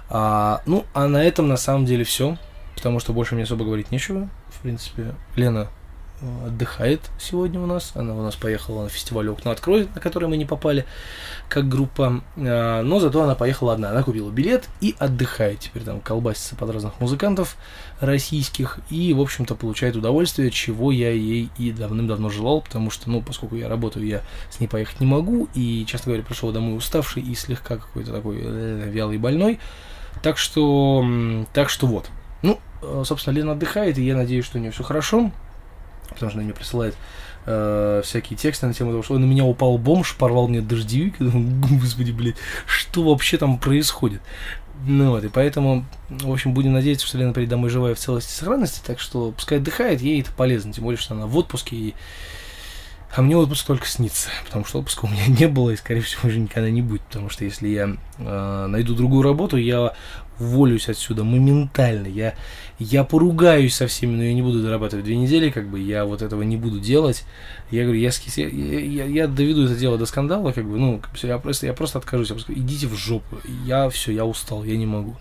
А, 0.09 0.62
ну, 0.66 0.87
а 0.94 1.07
на 1.07 1.22
этом 1.22 1.48
на 1.48 1.57
самом 1.57 1.85
деле 1.85 2.04
все. 2.04 2.38
Потому 2.74 2.98
что 2.98 3.12
больше 3.12 3.35
мне 3.35 3.44
особо 3.44 3.64
говорить 3.64 3.90
нечего. 3.90 4.28
В 4.50 4.61
принципе, 4.61 5.14
Лена 5.37 5.68
отдыхает 6.46 7.00
сегодня 7.18 7.60
у 7.60 7.66
нас. 7.66 7.92
Она 7.94 8.14
у 8.14 8.22
нас 8.22 8.37
поехала 8.37 8.84
на 8.84 8.88
фестиваль 8.88 9.28
«Окна 9.28 9.50
откроет», 9.50 9.94
на 9.94 10.00
который 10.00 10.28
мы 10.28 10.37
не 10.37 10.44
попали 10.44 10.84
как 11.48 11.68
группа. 11.68 12.22
А, 12.37 12.82
но 12.82 13.00
зато 13.00 13.22
она 13.22 13.34
поехала 13.34 13.72
одна. 13.72 13.90
Она 13.90 14.02
купила 14.02 14.30
билет 14.30 14.68
и 14.80 14.94
отдыхает. 14.98 15.60
Теперь 15.60 15.82
там 15.82 16.00
колбасится 16.00 16.56
под 16.56 16.70
разных 16.70 17.00
музыкантов 17.00 17.56
российских. 18.00 18.78
И, 18.90 19.12
в 19.12 19.20
общем-то, 19.20 19.54
получает 19.54 19.96
удовольствие, 19.96 20.50
чего 20.50 20.92
я 20.92 21.10
ей 21.10 21.50
и 21.58 21.72
давным-давно 21.72 22.30
желал. 22.30 22.62
Потому 22.62 22.90
что, 22.90 23.10
ну, 23.10 23.22
поскольку 23.22 23.56
я 23.56 23.68
работаю, 23.68 24.06
я 24.06 24.22
с 24.50 24.60
ней 24.60 24.66
поехать 24.66 25.00
не 25.00 25.06
могу. 25.06 25.48
И, 25.54 25.84
честно 25.87 26.10
говоря, 26.10 26.24
пришел 26.24 26.52
домой 26.52 26.76
уставший 26.76 27.22
и 27.22 27.34
слегка 27.34 27.76
какой-то 27.76 28.12
такой 28.12 28.38
э, 28.40 28.88
вялый 28.90 29.18
больной. 29.18 29.58
Так 30.22 30.38
что, 30.38 31.04
так 31.52 31.68
что 31.68 31.87
вот. 31.87 32.08
Ну, 32.42 32.60
э, 32.82 33.02
собственно, 33.04 33.34
Лена 33.34 33.52
отдыхает, 33.52 33.98
и 33.98 34.04
я 34.04 34.16
надеюсь, 34.16 34.44
что 34.44 34.58
у 34.58 34.60
нее 34.60 34.70
все 34.70 34.82
хорошо 34.82 35.30
потому 36.08 36.30
что 36.30 36.38
она 36.38 36.44
мне 36.44 36.54
присылает 36.54 36.96
э, 37.46 38.02
всякие 38.04 38.36
тексты 38.36 38.66
на 38.66 38.74
тему 38.74 38.90
того, 38.90 39.02
что 39.02 39.18
на 39.18 39.24
меня 39.24 39.44
упал 39.44 39.78
бомж, 39.78 40.16
порвал 40.16 40.48
мне 40.48 40.60
дождевик. 40.60 41.16
Господи, 41.18 42.12
блядь, 42.12 42.36
что 42.66 43.02
вообще 43.02 43.38
там 43.38 43.58
происходит? 43.58 44.20
Ну 44.86 45.10
вот, 45.10 45.24
и 45.24 45.28
поэтому, 45.28 45.84
в 46.10 46.32
общем, 46.32 46.52
будем 46.52 46.72
надеяться, 46.72 47.06
что 47.06 47.16
Лена 47.16 47.32
придет 47.32 47.50
домой 47.50 47.70
живая 47.70 47.94
в 47.94 47.98
целости 47.98 48.30
и 48.30 48.34
сохранности, 48.34 48.82
так 48.84 49.00
что 49.00 49.30
пускай 49.30 49.58
отдыхает, 49.58 50.02
ей 50.02 50.20
это 50.20 50.32
полезно, 50.32 50.72
тем 50.72 50.84
более, 50.84 50.98
что 50.98 51.14
она 51.14 51.26
в 51.26 51.36
отпуске, 51.36 51.76
и... 51.76 51.94
а 53.16 53.22
мне 53.22 53.37
отпуск 53.37 53.66
только 53.66 53.87
снится, 53.87 54.29
потому 54.44 54.64
что 54.64 54.81
отпуска 54.81 55.05
у 55.05 55.09
меня 55.09 55.27
не 55.29 55.46
было, 55.46 55.70
и, 55.70 55.77
скорее 55.77 56.00
всего, 56.00 56.29
уже 56.29 56.40
никогда 56.40 56.68
не 56.70 56.83
будет, 56.83 57.03
потому 57.03 57.29
что 57.31 57.44
если 57.44 57.68
я 57.68 57.96
э, 58.18 58.66
найду 58.66 58.94
другую 58.94 59.22
работу, 59.22 59.57
я 59.57 59.94
уволюсь 60.40 60.88
отсюда 60.88 61.22
моментально. 61.22 62.09
Я, 62.09 62.35
я 62.79 63.05
поругаюсь 63.05 63.74
со 63.74 63.87
всеми, 63.87 64.16
но 64.16 64.24
я 64.24 64.35
не 64.35 64.42
буду 64.42 64.62
дорабатывать 64.62 65.05
две 65.05 65.16
недели, 65.16 65.50
как 65.50 65.68
бы 65.68 65.79
я 65.79 66.05
вот 66.05 66.22
этого 66.22 66.42
не 66.42 66.57
буду 66.57 66.81
делать. 66.81 67.24
Я 67.70 67.85
говорю, 67.85 68.00
я, 68.00 68.11
я, 68.37 68.81
я, 68.81 69.05
я 69.05 69.29
доведу 69.29 69.64
это 69.64 69.77
дело 69.77 69.96
до 69.96 70.07
скандала, 70.07 70.53
как 70.53 70.68
бы, 70.68 70.77
ну, 70.77 71.00
я 71.22 71.38
просто, 71.38 71.66
я 71.66 71.72
просто 71.72 71.98
откажусь, 71.98 72.31
я 72.31 72.35
просто, 72.35 72.53
идите 72.53 72.88
в 72.88 72.94
жопу, 72.96 73.38
я 73.64 73.88
все, 73.90 74.12
я 74.12 74.24
устал, 74.24 74.64
я 74.64 74.77
не 74.77 74.87
могу. 74.87 75.16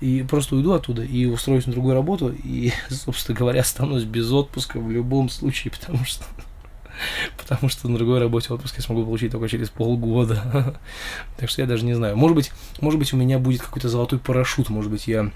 И 0.00 0.24
просто 0.28 0.56
уйду 0.56 0.72
оттуда 0.72 1.02
и 1.02 1.26
устроюсь 1.26 1.66
на 1.66 1.72
другую 1.72 1.94
работу, 1.94 2.34
и, 2.44 2.72
собственно 2.90 3.38
говоря, 3.38 3.60
останусь 3.60 4.04
без 4.04 4.30
отпуска 4.32 4.80
в 4.80 4.90
любом 4.90 5.28
случае, 5.28 5.72
потому 5.78 6.04
что 6.04 6.24
потому 7.38 7.68
что 7.68 7.88
на 7.88 7.96
другой 7.98 8.20
работе 8.20 8.52
отпуск 8.52 8.76
я 8.76 8.82
смогу 8.82 9.04
получить 9.04 9.32
только 9.32 9.48
через 9.48 9.70
полгода. 9.70 10.78
так 11.36 11.48
что 11.48 11.62
я 11.62 11.68
даже 11.68 11.84
не 11.84 11.94
знаю. 11.94 12.16
Может 12.16 12.36
быть, 12.36 12.52
может 12.80 12.98
быть, 12.98 13.12
у 13.12 13.16
меня 13.16 13.38
будет 13.38 13.62
какой-то 13.62 13.88
золотой 13.88 14.18
парашют, 14.18 14.68
может 14.68 14.90
быть, 14.90 15.06
я 15.06 15.30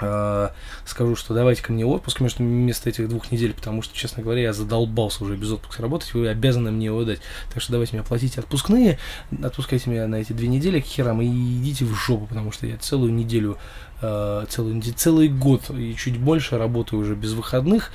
э, 0.00 0.48
скажу, 0.84 1.16
что 1.16 1.34
давайте 1.34 1.62
ко 1.62 1.72
мне 1.72 1.86
отпуск 1.86 2.20
между 2.20 2.42
вместо 2.42 2.88
этих 2.88 3.08
двух 3.08 3.30
недель, 3.30 3.54
потому 3.54 3.82
что, 3.82 3.96
честно 3.96 4.22
говоря, 4.22 4.42
я 4.42 4.52
задолбался 4.52 5.24
уже 5.24 5.36
без 5.36 5.50
отпуска 5.50 5.82
работать, 5.82 6.12
вы 6.14 6.28
обязаны 6.28 6.70
мне 6.70 6.86
его 6.86 7.04
дать. 7.04 7.20
Так 7.52 7.62
что 7.62 7.72
давайте 7.72 7.94
мне 7.94 8.02
оплатите 8.02 8.40
отпускные, 8.40 8.98
отпускайте 9.42 9.90
меня 9.90 10.06
на 10.06 10.16
эти 10.16 10.32
две 10.32 10.48
недели 10.48 10.80
к 10.80 10.84
херам 10.84 11.20
и 11.22 11.26
идите 11.26 11.84
в 11.84 11.94
жопу, 11.94 12.26
потому 12.26 12.52
что 12.52 12.66
я 12.66 12.76
целую 12.76 13.12
неделю, 13.12 13.58
э, 14.00 14.44
целую, 14.48 14.82
целый 14.82 15.28
год 15.28 15.70
и 15.70 15.94
чуть 15.96 16.18
больше 16.18 16.58
работаю 16.58 17.00
уже 17.00 17.14
без 17.14 17.32
выходных, 17.32 17.90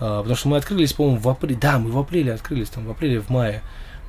а, 0.00 0.18
потому 0.18 0.36
что 0.36 0.48
мы 0.48 0.56
открылись, 0.56 0.92
по-моему, 0.92 1.18
в 1.18 1.28
апреле. 1.28 1.58
Да, 1.60 1.78
мы 1.78 1.90
в 1.90 1.98
апреле 1.98 2.34
открылись, 2.34 2.68
там, 2.68 2.86
в 2.86 2.90
апреле, 2.90 3.20
в 3.20 3.28
мае. 3.30 3.62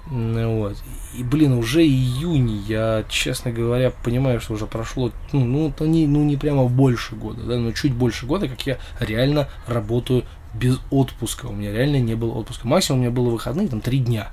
Вот. 0.10 0.78
И, 1.17 1.23
блин, 1.23 1.54
уже 1.54 1.84
июнь, 1.84 2.63
я, 2.67 3.04
честно 3.10 3.52
говоря, 3.52 3.91
понимаю, 4.04 4.39
что 4.39 4.54
уже 4.54 4.65
прошло, 4.65 5.12
ну, 5.34 5.43
ну, 5.43 5.73
то 5.76 5.86
не, 5.86 6.08
ну, 6.08 6.23
не 6.23 6.38
прямо 6.38 6.65
больше 6.65 7.15
года, 7.15 7.43
да, 7.43 7.58
но 7.58 7.73
чуть 7.73 7.93
больше 7.93 8.26
года, 8.26 8.47
как 8.47 8.65
я 8.65 8.78
реально 9.02 9.50
работаю 9.67 10.23
без 10.54 10.80
отпуска. 10.91 11.47
У 11.47 11.54
меня 11.54 11.73
реально 11.73 12.00
не 12.00 12.15
было 12.15 12.34
отпуска. 12.36 12.67
Максимум 12.67 13.00
у 13.00 13.04
меня 13.04 13.12
было 13.12 13.30
выходные, 13.30 13.67
там, 13.67 13.82
три 13.82 14.00
дня 14.00 14.30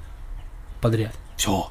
подряд. 0.80 1.14
Все. 1.36 1.70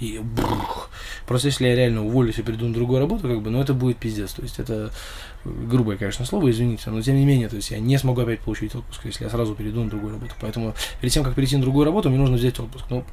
И 0.00 0.18
бух. 0.18 0.90
Просто 1.26 1.48
если 1.48 1.66
я 1.66 1.76
реально 1.76 2.04
уволюсь 2.04 2.38
и 2.38 2.42
перейду 2.42 2.66
на 2.66 2.74
другую 2.74 3.00
работу, 3.00 3.28
как 3.28 3.42
бы, 3.42 3.50
ну 3.50 3.60
это 3.60 3.74
будет 3.74 3.98
пиздец. 3.98 4.32
То 4.32 4.42
есть 4.42 4.58
это 4.58 4.90
грубое, 5.44 5.96
конечно, 5.96 6.24
слово, 6.24 6.50
извините, 6.50 6.90
но 6.90 7.00
тем 7.02 7.16
не 7.16 7.24
менее, 7.24 7.48
то 7.48 7.56
есть 7.56 7.70
я 7.70 7.78
не 7.78 7.98
смогу 7.98 8.22
опять 8.22 8.40
получить 8.40 8.74
отпуск, 8.74 9.04
если 9.04 9.24
я 9.24 9.30
сразу 9.30 9.54
перейду 9.54 9.82
на 9.84 9.90
другую 9.90 10.14
работу. 10.14 10.32
Поэтому 10.40 10.74
перед 11.00 11.12
тем, 11.12 11.22
как 11.22 11.34
перейти 11.34 11.56
на 11.56 11.62
другую 11.62 11.84
работу, 11.84 12.08
мне 12.08 12.18
нужно 12.18 12.36
взять 12.36 12.58
отпуск. 12.58 12.86
Но 12.90 13.04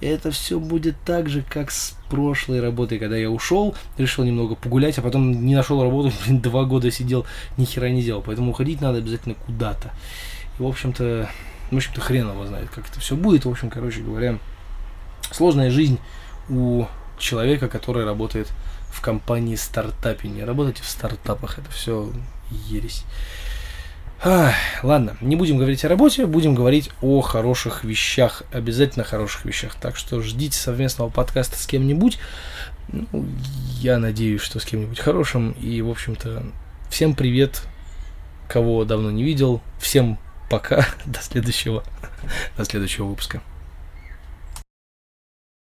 это 0.00 0.30
все 0.30 0.58
будет 0.58 0.96
так 1.04 1.28
же, 1.28 1.44
как 1.48 1.70
с 1.70 1.96
прошлой 2.08 2.60
работой, 2.60 2.98
когда 2.98 3.16
я 3.16 3.30
ушел, 3.30 3.74
решил 3.98 4.24
немного 4.24 4.54
погулять, 4.54 4.98
а 4.98 5.02
потом 5.02 5.44
не 5.44 5.54
нашел 5.54 5.82
работу, 5.82 6.12
блин, 6.26 6.40
два 6.40 6.64
года 6.64 6.90
сидел, 6.90 7.26
ни 7.56 7.64
хера 7.64 7.90
не 7.90 8.02
делал. 8.02 8.22
Поэтому 8.22 8.50
уходить 8.50 8.80
надо 8.80 8.98
обязательно 8.98 9.34
куда-то. 9.34 9.92
И, 10.58 10.62
в 10.62 10.66
общем-то, 10.66 11.28
в 11.70 11.76
общем-то, 11.76 12.00
хрен 12.00 12.30
его 12.30 12.46
знает, 12.46 12.70
как 12.70 12.88
это 12.88 13.00
все 13.00 13.16
будет. 13.16 13.44
В 13.44 13.50
общем, 13.50 13.70
короче 13.70 14.00
говоря, 14.00 14.38
сложная 15.30 15.70
жизнь 15.70 15.98
у 16.48 16.86
человека, 17.18 17.68
который 17.68 18.04
работает 18.04 18.48
в 18.94 19.00
компании 19.00 19.56
стартапе. 19.56 20.28
Не 20.28 20.44
работайте 20.44 20.82
в 20.82 20.88
стартапах, 20.88 21.58
это 21.58 21.70
все 21.70 22.10
ересь. 22.68 23.04
Ах, 24.22 24.54
ладно, 24.82 25.16
не 25.20 25.36
будем 25.36 25.58
говорить 25.58 25.84
о 25.84 25.88
работе, 25.88 26.24
будем 26.24 26.54
говорить 26.54 26.88
о 27.02 27.20
хороших 27.20 27.84
вещах, 27.84 28.42
обязательно 28.52 29.04
хороших 29.04 29.44
вещах. 29.44 29.74
Так 29.74 29.96
что 29.96 30.22
ждите 30.22 30.56
совместного 30.56 31.10
подкаста 31.10 31.58
с 31.58 31.66
кем-нибудь. 31.66 32.18
Ну, 32.88 33.26
я 33.80 33.98
надеюсь, 33.98 34.40
что 34.40 34.60
с 34.60 34.64
кем-нибудь 34.64 35.00
хорошим. 35.00 35.52
И, 35.60 35.82
в 35.82 35.90
общем-то, 35.90 36.44
всем 36.88 37.14
привет, 37.14 37.64
кого 38.48 38.84
давно 38.84 39.10
не 39.10 39.24
видел. 39.24 39.60
Всем 39.78 40.18
пока, 40.48 40.86
до 41.04 41.20
следующего, 41.20 41.82
до 42.56 42.64
следующего 42.64 43.06
выпуска. 43.06 43.42